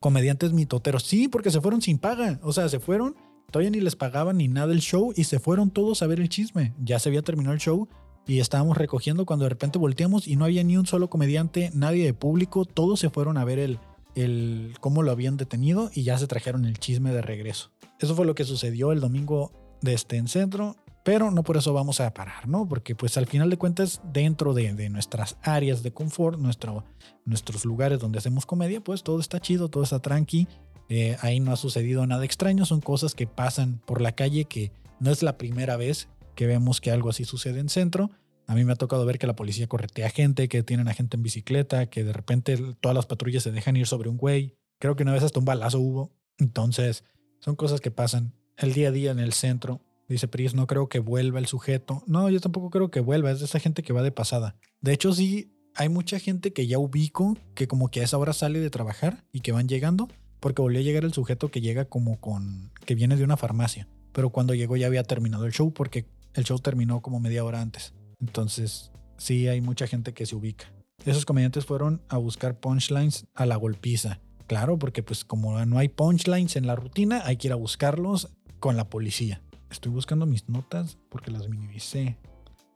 [0.00, 3.14] Comediantes mitoteros, sí, porque se fueron sin paga, o sea, se fueron,
[3.50, 6.28] todavía ni les pagaban ni nada el show y se fueron todos a ver el
[6.28, 6.74] chisme.
[6.82, 7.88] Ya se había terminado el show
[8.26, 12.04] y estábamos recogiendo cuando de repente volteamos y no había ni un solo comediante, nadie
[12.04, 13.78] de público, todos se fueron a ver el,
[14.16, 17.70] el cómo lo habían detenido y ya se trajeron el chisme de regreso.
[18.00, 20.74] Eso fue lo que sucedió el domingo de este en centro.
[21.06, 22.66] Pero no por eso vamos a parar, ¿no?
[22.66, 26.84] Porque pues al final de cuentas, dentro de, nuestras áreas de confort, nuestro,
[27.24, 30.48] nuestros lugares donde hacemos comedia, pues todo está chido, todo está tranqui.
[30.88, 34.72] Eh, ahí no ha sucedido nada extraño, son cosas que pasan por la calle que
[34.98, 38.10] no es la primera vez que vemos que algo así sucede en centro.
[38.48, 41.16] A mí me ha tocado ver que la policía corretea gente, que tienen a gente
[41.16, 44.56] en bicicleta, que de repente todas las patrullas se dejan ir sobre un güey.
[44.80, 46.10] Creo que una vez hasta un balazo hubo.
[46.36, 47.04] Entonces,
[47.38, 50.88] son cosas que pasan el día a día en el centro Dice Pris, no creo
[50.88, 52.02] que vuelva el sujeto.
[52.06, 54.56] No, yo tampoco creo que vuelva, es de esa gente que va de pasada.
[54.80, 58.32] De hecho, sí, hay mucha gente que ya ubico que como que a esa hora
[58.32, 60.08] sale de trabajar y que van llegando,
[60.40, 63.88] porque volvió a llegar el sujeto que llega como con, que viene de una farmacia.
[64.12, 67.60] Pero cuando llegó ya había terminado el show porque el show terminó como media hora
[67.60, 67.92] antes.
[68.20, 70.72] Entonces, sí, hay mucha gente que se ubica.
[71.04, 74.20] Esos comediantes fueron a buscar punchlines a la golpiza.
[74.46, 78.30] Claro, porque pues como no hay punchlines en la rutina, hay que ir a buscarlos
[78.60, 79.42] con la policía.
[79.70, 82.16] Estoy buscando mis notas porque las minimicé.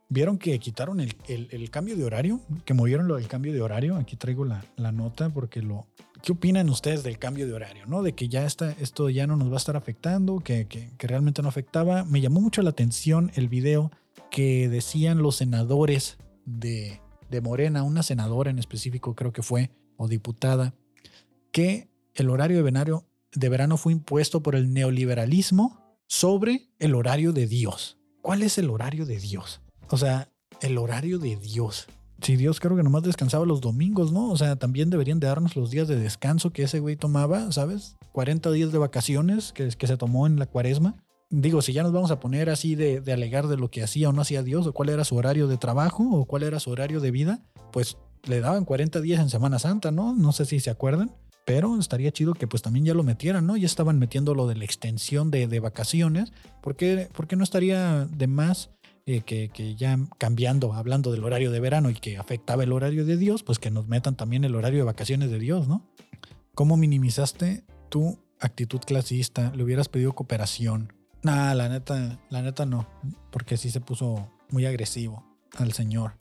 [0.09, 2.41] ¿Vieron que quitaron el, cambio de horario?
[2.65, 3.95] Que movieron lo del cambio de horario.
[3.95, 5.87] Aquí traigo la, nota porque lo...
[6.21, 7.85] ¿Qué opinan ustedes del cambio de horario?
[7.85, 8.03] ¿no?
[8.03, 10.67] De que ya está, esto ya no nos va a estar afectando, que,
[10.99, 12.03] realmente no afectaba.
[12.03, 13.89] Me llamó mucho la atención el video
[14.29, 20.09] que decían los senadores de, de Morena, una senadora en específico creo que fue, o
[20.09, 20.73] diputada,
[21.51, 25.80] que el horario de verano, de verano fue impuesto por el neoliberalismo
[26.11, 27.97] sobre el horario de Dios.
[28.21, 29.61] ¿Cuál es el horario de Dios?
[29.89, 30.27] O sea,
[30.59, 31.87] el horario de Dios.
[32.21, 34.29] Si Dios creo que nomás descansaba los domingos, ¿no?
[34.29, 37.95] O sea, también deberían de darnos los días de descanso que ese güey tomaba, ¿sabes?
[38.11, 40.97] 40 días de vacaciones que, se tomó en la cuaresma.
[41.29, 44.09] Digo, si ya nos vamos a poner así de, de alegar de lo que hacía
[44.09, 46.71] o no hacía Dios, o cuál era su horario de trabajo, o cuál era su
[46.71, 47.39] horario de vida,
[47.71, 50.13] pues le daban 40 días en Semana Santa, ¿no?
[50.13, 51.15] No sé si se acuerdan.
[51.45, 53.57] Pero estaría chido que pues también ya lo metieran, ¿no?
[53.57, 56.31] Ya estaban metiendo lo de la extensión de, vacaciones.
[56.61, 58.69] ¿Por qué, no estaría de más
[59.05, 63.05] eh, que, que, ya cambiando, hablando del horario de verano y que afectaba el horario
[63.05, 65.89] de Dios, pues que nos metan también el horario de vacaciones de Dios, ¿no?
[66.53, 69.51] ¿Cómo minimizaste tu actitud clasista?
[69.55, 70.93] ¿Le hubieras pedido cooperación?
[71.23, 72.87] Nah, la neta, la neta no,
[73.31, 75.23] porque sí se puso muy agresivo
[75.57, 76.13] al Señor.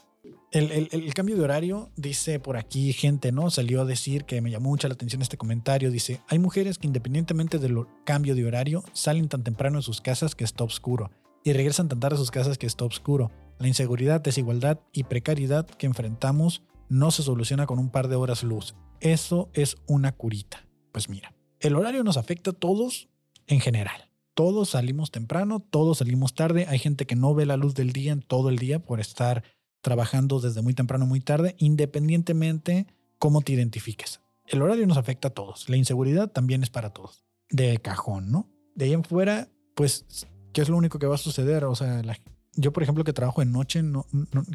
[0.52, 3.50] El, cambio de horario, dice por aquí gente, ¿no?
[3.50, 5.92] Salió a decir que me llamó mucha la atención este comentario.
[5.92, 10.34] Dice, hay mujeres que independientemente del cambio de horario, salen tan temprano en sus casas
[10.34, 11.12] que está oscuro
[11.44, 13.30] y regresan tan tarde a sus casas que está oscuro.
[13.60, 18.42] La inseguridad, desigualdad y precariedad que enfrentamos no se soluciona con un par de horas
[18.42, 18.74] luz.
[18.98, 20.66] Eso es una curita.
[20.90, 23.08] Pues mira, el horario nos afecta a todos
[23.46, 24.10] en general.
[24.34, 26.66] Todos salimos temprano, todos salimos tarde.
[26.68, 29.44] Hay gente que no ve la luz del día en todo el día por estar
[29.80, 32.86] trabajando desde muy temprano, muy tarde, independientemente
[33.18, 34.20] cómo te identifiques.
[34.46, 35.68] El horario nos afecta a todos.
[35.68, 37.24] La inseguridad también es para todos.
[37.50, 38.48] De cajón, ¿no?
[38.74, 40.06] De ahí en fuera, pues,
[40.52, 41.64] ¿qué es lo único que va a suceder?
[41.64, 42.02] O sea,
[42.54, 44.06] yo, por ejemplo, que trabajo en noche, no,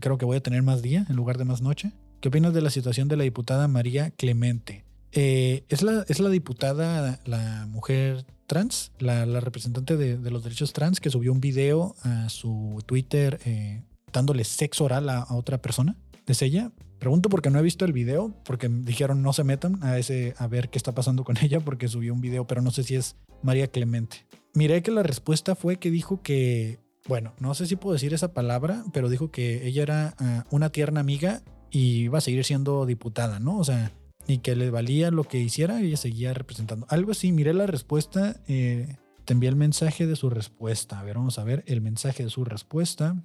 [0.01, 1.93] creo que voy a tener más día en lugar de más noche.
[2.19, 4.86] ¿Qué opinas de la situación de la diputada María Clemente?
[5.11, 10.99] Eh, ¿es, la, ¿Es la diputada, la mujer trans, la, representante de, los derechos trans,
[10.99, 13.82] que subió un video a su Twitter eh,
[14.16, 15.95] dándole sexo oral a, otra persona.
[16.26, 16.72] ¿Es ella?
[16.99, 20.47] Pregunto porque no he visto el video, porque dijeron no se metan a ese a
[20.47, 23.16] ver qué está pasando con ella, porque subió un video, pero no sé si es
[23.43, 24.26] María Clemente.
[24.53, 28.34] Miré que la respuesta fue que dijo que, bueno, no sé si puedo decir esa
[28.34, 32.86] palabra, pero dijo que ella era ah, una tierna amiga y iba a seguir siendo
[32.86, 33.57] diputada, ¿no?
[33.59, 33.91] O sea,
[34.28, 36.88] y que le valía lo que hiciera ella seguía representando.
[36.89, 38.95] Algo así, miré la respuesta, eh,
[39.26, 40.99] te envié el mensaje de su respuesta.
[40.99, 43.22] A ver, vamos a ver el mensaje de su respuesta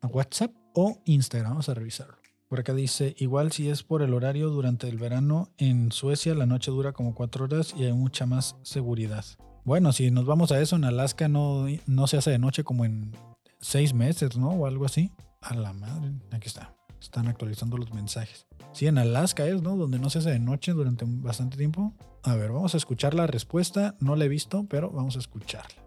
[0.00, 1.52] a WhatsApp o Instagram.
[1.52, 2.16] Vamos a revisarlo.
[2.48, 6.46] Por acá dice, igual si es por el horario durante el verano, en Suecia la
[6.46, 9.24] noche dura como cuatro horas y hay mucha más seguridad.
[9.64, 12.84] Bueno, si nos vamos a eso, en Alaska no, no se hace de noche como
[12.84, 13.16] en
[13.58, 14.50] seis meses, ¿no?
[14.50, 15.10] O algo así.
[15.40, 16.76] A la madre, aquí está.
[17.00, 18.46] Están actualizando los mensajes.
[18.72, 19.76] Sí, en Alaska es, ¿no?
[19.76, 21.94] Donde no se hace de noche durante bastante tiempo.
[22.22, 23.96] A ver, vamos a escuchar la respuesta.
[23.98, 25.82] No la he visto, pero vamos a escucharla.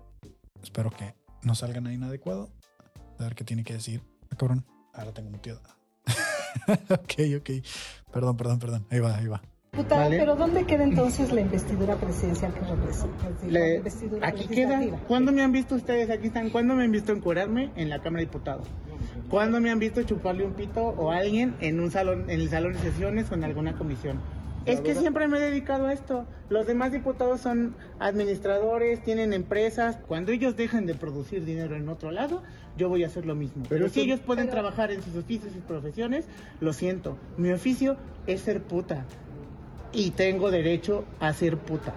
[0.62, 2.50] Espero que no salga nada inadecuado.
[3.20, 4.02] A ver qué tiene que decir.
[4.32, 4.66] Ah, cabrón.
[4.94, 5.62] Ahora tengo muteado.
[6.90, 7.50] ok, ok.
[8.12, 8.88] Perdón, perdón, perdón.
[8.90, 9.42] Ahí va, ahí va.
[9.72, 14.28] Pero ¿dónde queda entonces la investidura presidencial que representa?
[14.28, 14.82] aquí queda.
[15.08, 16.10] ¿Cuándo me han visto ustedes?
[16.10, 16.50] Aquí están.
[16.50, 18.68] ¿Cuándo me han visto encurarme en la Cámara de Diputados?
[19.30, 22.74] ¿Cuándo me han visto chuparle un pito o alguien en un salón, en el salón
[22.74, 24.20] de sesiones o en alguna comisión?
[24.66, 26.26] Es que siempre me he dedicado a esto.
[26.50, 29.98] Los demás diputados son administradores, tienen empresas.
[30.08, 32.44] Cuando ellos dejen de producir dinero en otro lado,
[32.78, 33.64] yo voy a hacer lo mismo.
[33.70, 36.26] Pero, si ellos pueden trabajar en sus oficios y profesiones,
[36.60, 37.18] lo siento.
[37.38, 37.98] Mi oficio
[38.28, 39.06] es ser puta.
[39.92, 41.94] Y tengo derecho a ser puta.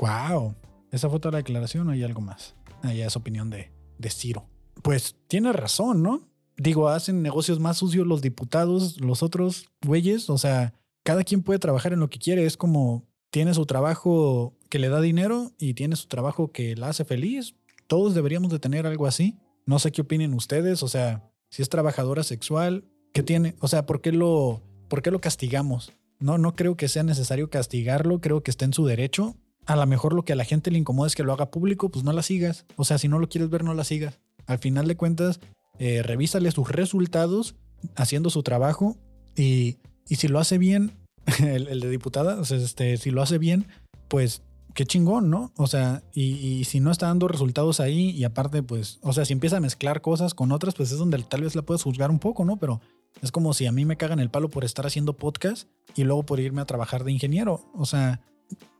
[0.00, 0.54] ¡Wow!
[0.90, 2.54] ¿Esa fue toda la declaración o hay algo más?
[2.82, 4.46] Ah, ya es opinión de, de Ciro.
[4.82, 6.28] Pues tiene razón, ¿no?
[6.56, 10.74] Digo, hacen negocios más sucios los diputados, los otros güeyes, o sea,
[11.06, 14.88] cada quien puede trabajar en lo que quiere, es como tiene su trabajo que le
[14.88, 17.54] da dinero y tiene su trabajo que la hace feliz.
[17.86, 19.38] Todos deberíamos de tener algo así.
[19.66, 23.54] No sé qué opinen ustedes, o sea, si es trabajadora sexual, ¿qué tiene?
[23.60, 25.92] O sea, ¿por qué lo, por qué lo castigamos?
[26.18, 29.36] No, no creo que sea necesario castigarlo, creo que está en su derecho.
[29.64, 31.88] A lo mejor lo que a la gente le incomoda es que lo haga público,
[31.88, 32.66] pues no la sigas.
[32.74, 34.18] O sea, si no lo quieres ver, no la sigas.
[34.46, 35.38] Al final de cuentas,
[35.78, 37.54] eh, revísale sus resultados
[37.94, 38.96] haciendo su trabajo
[39.36, 39.76] y,
[40.08, 40.92] y si lo hace bien,
[41.40, 43.66] el, de diputada, o sea, este, si lo hace bien,
[44.08, 44.42] pues
[44.74, 45.52] qué chingón, ¿no?
[45.56, 49.32] O sea, y, si no está dando resultados ahí y aparte, pues, o sea, si
[49.32, 52.18] empieza a mezclar cosas con otras, pues es donde tal vez la puedes juzgar un
[52.18, 52.58] poco, ¿no?
[52.58, 52.80] Pero
[53.22, 56.24] es como si a mí me cagan el palo por estar haciendo podcast y luego
[56.24, 57.70] por irme a trabajar de ingeniero.
[57.74, 58.20] O sea,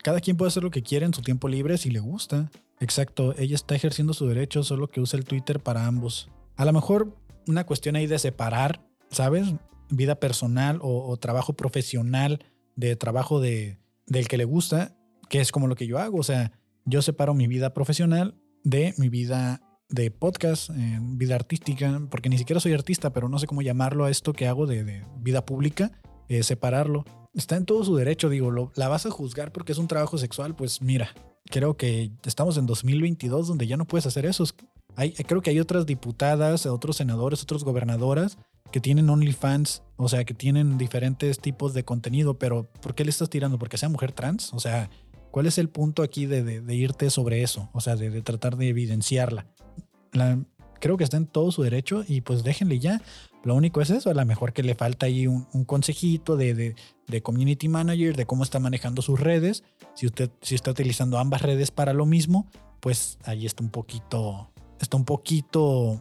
[0.02, 2.50] cada quien puede hacer lo que quiere en su tiempo libre si le gusta.
[2.78, 6.28] Exacto, ella está ejerciendo su derecho, solo que usa el Twitter para ambos.
[6.56, 7.16] A lo mejor
[7.46, 9.54] una cuestión ahí de separar, ¿sabes?
[9.90, 14.96] Vida personal o, trabajo profesional de trabajo de, del que le gusta,
[15.28, 16.18] que es como lo que yo hago.
[16.18, 16.52] O sea,
[16.84, 18.34] yo separo mi vida profesional
[18.64, 23.46] de mi vida de podcast, vida artística, porque ni siquiera soy artista, pero no sé
[23.46, 25.92] cómo llamarlo a esto que hago de, vida pública,
[26.28, 27.04] eh, separarlo.
[27.34, 30.18] Está en todo su derecho, digo, lo, la vas a juzgar porque es un trabajo
[30.18, 31.14] sexual, pues mira,
[31.50, 34.44] creo que estamos en 2022 donde ya no puedes hacer eso.
[34.96, 38.38] Hay, creo que hay otras diputadas, otros senadores, otras gobernadoras
[38.70, 43.10] que tienen OnlyFans, o sea, que tienen diferentes tipos de contenido, pero ¿por qué le
[43.10, 43.58] estás tirando?
[43.58, 44.52] ¿Porque sea mujer trans?
[44.52, 44.90] O sea,
[45.30, 47.70] ¿cuál es el punto aquí de, irte sobre eso?
[47.72, 49.46] O sea, de tratar de evidenciarla
[50.80, 53.02] creo que está en todo su derecho y pues déjenle ya.
[53.44, 56.74] Lo único es eso, a lo mejor que le falta ahí un, consejito de,
[57.06, 59.62] de, community manager, de cómo está manejando sus redes.
[59.94, 62.46] Si usted si está utilizando ambas redes para lo mismo,
[62.80, 64.50] pues ahí está un poquito,
[64.80, 66.00] está un poquito,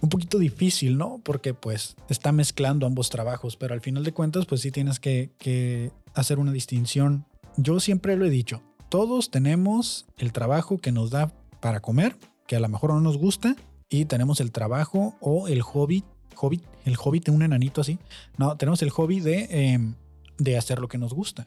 [0.00, 1.20] un poquito difícil, ¿no?
[1.22, 5.92] Porque pues está mezclando ambos trabajos, pero al final de cuentas, pues sí tienes que,
[6.14, 7.26] hacer una distinción.
[7.56, 12.56] Yo siempre lo he dicho, todos tenemos el trabajo que nos da para comer que
[12.56, 13.56] a lo mejor no nos gusta
[13.88, 16.02] y tenemos el trabajo o el hobby,
[16.34, 17.98] hobby, el hobby de un enanito así.
[18.36, 19.94] No, tenemos el hobby de, em,
[20.38, 21.46] de hacer lo que nos gusta.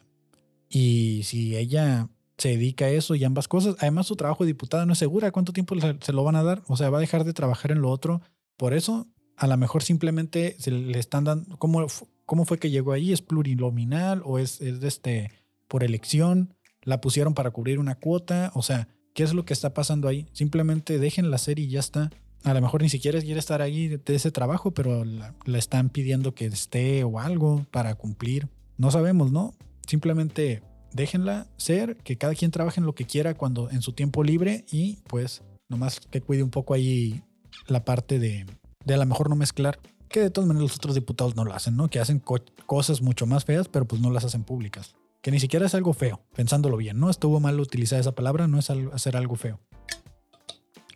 [0.69, 4.85] Y si ella se dedica a eso y ambas cosas, además su trabajo de diputada
[4.85, 7.23] no es segura cuánto tiempo se lo van a dar, o sea, va a dejar
[7.23, 8.21] de trabajar en lo otro.
[8.61, 9.07] Por eso,
[9.37, 11.83] a lo mejor simplemente se le están dando, ¿cómo,
[12.27, 13.11] cómo fue que llegó ahí?
[13.11, 15.31] ¿Es plurinominal o es, es de este,
[15.67, 16.53] por elección?
[16.83, 18.51] ¿La pusieron para cubrir una cuota?
[18.53, 20.27] O sea, ¿Qué es lo que está pasando ahí?
[20.31, 22.11] Simplemente dejen la serie y ya está.
[22.43, 26.33] A lo mejor ni siquiera quiere estar ahí de ese trabajo, pero la, están pidiendo
[26.33, 28.47] que esté o algo para cumplir.
[28.77, 29.53] No sabemos, ¿no?
[29.85, 34.23] Simplemente déjenla ser, que cada quien trabaje en lo que quiera cuando en su tiempo
[34.23, 37.21] libre y pues nomás que cuide un poco ahí
[37.67, 38.45] la parte de,
[38.85, 39.79] de a lo mejor no mezclar,
[40.09, 41.89] que de todas maneras los otros diputados no lo hacen, ¿no?
[41.89, 42.21] Que hacen
[42.65, 45.93] cosas mucho más feas, pero pues no las hacen públicas que ni siquiera es algo
[45.93, 47.09] feo, pensándolo bien, ¿no?
[47.09, 49.59] Estuvo mal utilizar esa palabra, no es hacer algo feo.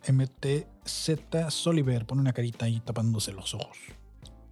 [0.08, 1.10] MTZ
[1.48, 3.76] Soliver pone una carita ahí tapándose los ojos.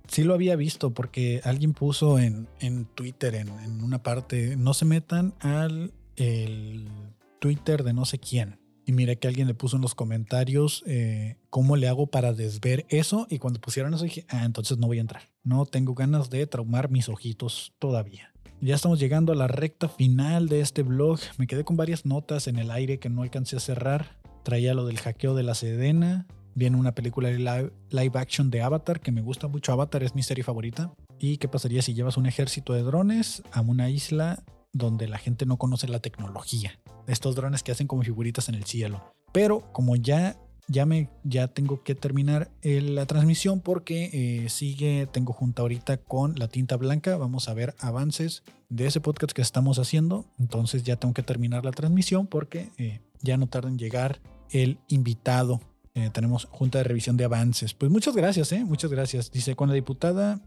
[0.08, 3.50] Sí lo había visto porque alguien puso en, en Twitter, en,
[3.82, 6.88] una parte, no se metan al el
[7.40, 8.60] Twitter de no sé quién.
[8.86, 12.84] Y miré que alguien le puso en los comentarios eh, cómo le hago para desver
[12.88, 13.26] eso.
[13.30, 15.22] Y cuando pusieron eso dije, ah, entonces no voy a entrar.
[15.42, 18.34] No tengo ganas de traumar mis ojitos todavía.
[18.60, 21.18] Ya estamos llegando a la recta final de este blog.
[21.38, 24.18] Me quedé con varias notas en el aire que no alcancé a cerrar.
[24.42, 26.26] Traía lo del hackeo de la Sedena.
[26.54, 29.72] Viene una película de live, action de Avatar, que me gusta mucho.
[29.72, 30.94] Avatar es mi serie favorita.
[31.18, 34.44] ¿Y qué pasaría si llevas un ejército de drones a una isla
[34.74, 36.78] donde la gente no conoce la tecnología?
[37.06, 39.14] Estos drones que hacen como figuritas en el cielo.
[39.32, 40.36] Pero como ya
[40.68, 46.34] ya me ya tengo que terminar la transmisión porque eh, sigue tengo junta ahorita con
[46.36, 47.16] la tinta blanca.
[47.16, 50.26] Vamos a ver avances de ese podcast que estamos haciendo.
[50.38, 54.20] Entonces ya tengo que terminar la transmisión porque eh, ya no tarda en llegar
[54.50, 55.60] el invitado.
[55.94, 57.74] Eh, tenemos junta de revisión de avances.
[57.74, 59.30] Pues muchas gracias eh muchas gracias.
[59.30, 60.40] Dice con la diputada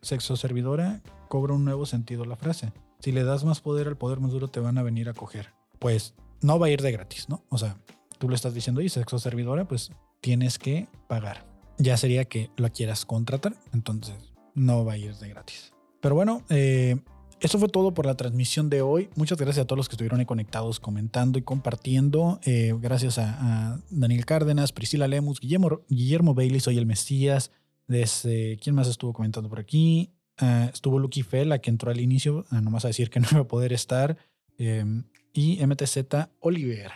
[0.00, 4.20] sexo servidora cobra un nuevo sentido la frase si le das más poder al poder
[4.20, 5.48] más duro te van a venir a coger
[5.78, 7.76] pues no va a ir de gratis no o sea
[8.20, 9.90] tú le estás diciendo, y sexo servidora, pues
[10.20, 11.46] tienes que pagar.
[11.78, 14.14] Ya sería que lo quieras contratar, entonces
[14.54, 15.72] no va a ir de gratis.
[16.02, 17.00] Pero bueno, eh,
[17.40, 19.08] eso fue todo por la transmisión de hoy.
[19.16, 22.40] Muchas gracias a todos los que estuvieron ahí conectados, comentando y compartiendo.
[22.44, 27.50] Eh, gracias a, Daniel Cárdenas, Priscila Lemus, Guillermo, Guillermo Bailey, soy el Mesías.
[27.88, 30.12] Desde, ¿Quién más estuvo comentando por aquí?
[30.40, 33.40] Ah, estuvo Lucky Fela, que entró al inicio, ah, nomás a decir que no iba
[33.40, 34.16] a poder estar.
[34.58, 34.84] Eh,
[35.32, 35.98] y MTZ
[36.40, 36.90] Oliver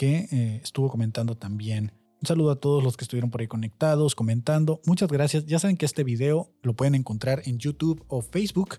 [0.00, 1.92] que eh, estuvo comentando también
[2.22, 4.80] Un saludo a todos los que estuvieron por ahí conectados, comentando.
[4.86, 5.44] Muchas gracias.
[5.44, 8.78] Ya saben que este video lo pueden encontrar en YouTube o Facebook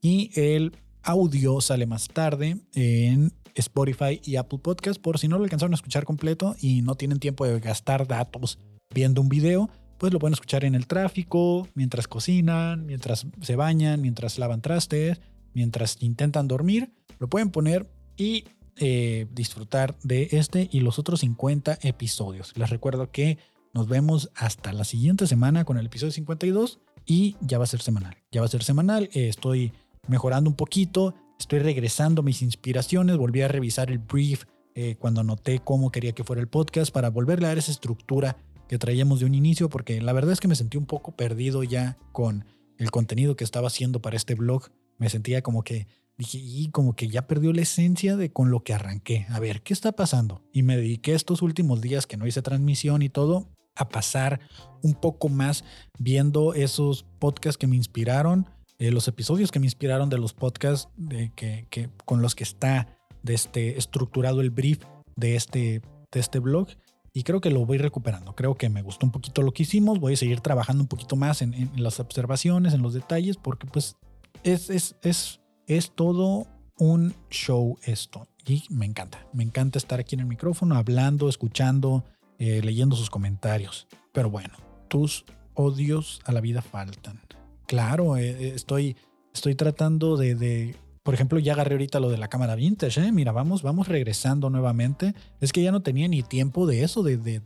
[0.00, 5.44] y el audio sale más tarde en Spotify y Apple Podcast por si no lo
[5.44, 8.58] alcanzaron a escuchar completo y no tienen tiempo de gastar datos
[8.92, 9.70] viendo un video,
[10.00, 15.20] pues lo pueden escuchar en el tráfico, mientras cocinan, mientras se bañan, mientras lavan trastes,
[15.52, 16.90] mientras intentan dormir.
[17.18, 17.86] Lo pueden poner
[18.16, 18.44] y
[18.76, 22.56] eh, disfrutar de este y los otros 50 episodios.
[22.56, 23.36] Les recuerdo que
[23.74, 27.82] nos vemos hasta la siguiente semana con el episodio 52 y ya va a ser
[27.82, 28.16] semanal.
[28.32, 29.10] Ya va a ser semanal.
[29.12, 29.74] Eh, estoy
[30.08, 31.14] mejorando un poquito.
[31.38, 33.18] Estoy regresando mis inspiraciones.
[33.18, 34.44] Volví a revisar el brief
[34.74, 38.38] eh, cuando noté cómo quería que fuera el podcast para volverle a dar esa estructura
[38.70, 41.64] que traíamos de un inicio, porque la verdad es que me sentí un poco perdido
[41.64, 42.44] ya con
[42.78, 44.68] el contenido que estaba haciendo para este blog.
[44.96, 48.62] Me sentía como que dije, y como que ya perdió la esencia de con lo
[48.62, 49.26] que arranqué.
[49.30, 50.44] A ver, ¿qué está pasando?
[50.52, 54.38] Y me dediqué estos últimos días que no hice transmisión y todo a pasar
[54.82, 55.64] un poco más
[55.98, 58.46] viendo esos podcasts que me inspiraron,
[58.78, 62.44] eh, los episodios que me inspiraron de los podcasts de que, que, con los que
[62.44, 62.86] está
[63.24, 64.78] de este, estructurado el brief
[65.16, 66.68] de este, de este blog
[67.12, 68.34] y creo que lo voy recuperando.
[68.34, 69.98] Creo que me gustó un poquito lo que hicimos.
[69.98, 73.96] Voy a seguir trabajando un poquito más en, las observaciones, en los detalles, porque pues
[74.44, 76.46] es, es, es, es todo
[76.78, 78.26] un show esto.
[78.46, 79.26] Y me encanta.
[79.32, 82.04] Me encanta estar aquí en el micrófono, hablando, escuchando,
[82.38, 83.88] eh, leyendo sus comentarios.
[84.12, 84.54] Pero bueno,
[84.88, 87.20] tus odios a la vida faltan.
[87.66, 88.96] Claro, eh, eh, estoy,
[89.34, 90.76] estoy tratando de, de
[91.10, 93.10] por ejemplo, ya agarré ahorita lo de la cámara vintage, ¿eh?
[93.10, 95.12] Mira, vamos, vamos regresando nuevamente.
[95.40, 97.40] Es que ya no tenía ni tiempo de eso, de,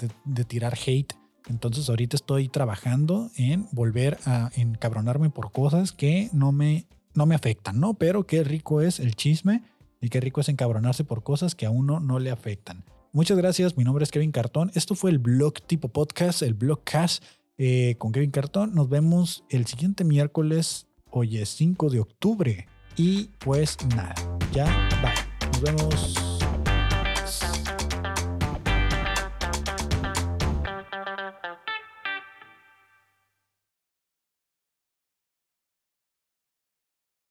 [0.47, 1.15] tirar hate.
[1.47, 6.85] Entonces ahorita estoy trabajando en volver a encabronarme por cosas que no me,
[7.15, 7.95] no me afectan, ¿no?
[7.95, 9.63] Pero qué rico es el chisme
[9.99, 12.85] y qué rico es encabronarse por cosas que a uno no le afectan.
[13.13, 14.73] Muchas gracias, mi nombre es Kevin Cartón.
[14.75, 17.25] Esto fue el blog tipo podcast, el blogcast
[17.57, 18.75] eh, con Kevin Cartón.
[18.75, 22.67] Nos vemos el siguiente miércoles, hoy es 5 de octubre.
[22.97, 24.15] Y pues nada,
[24.53, 24.65] ya,
[25.03, 25.49] bye.
[25.51, 26.34] Nos vemos.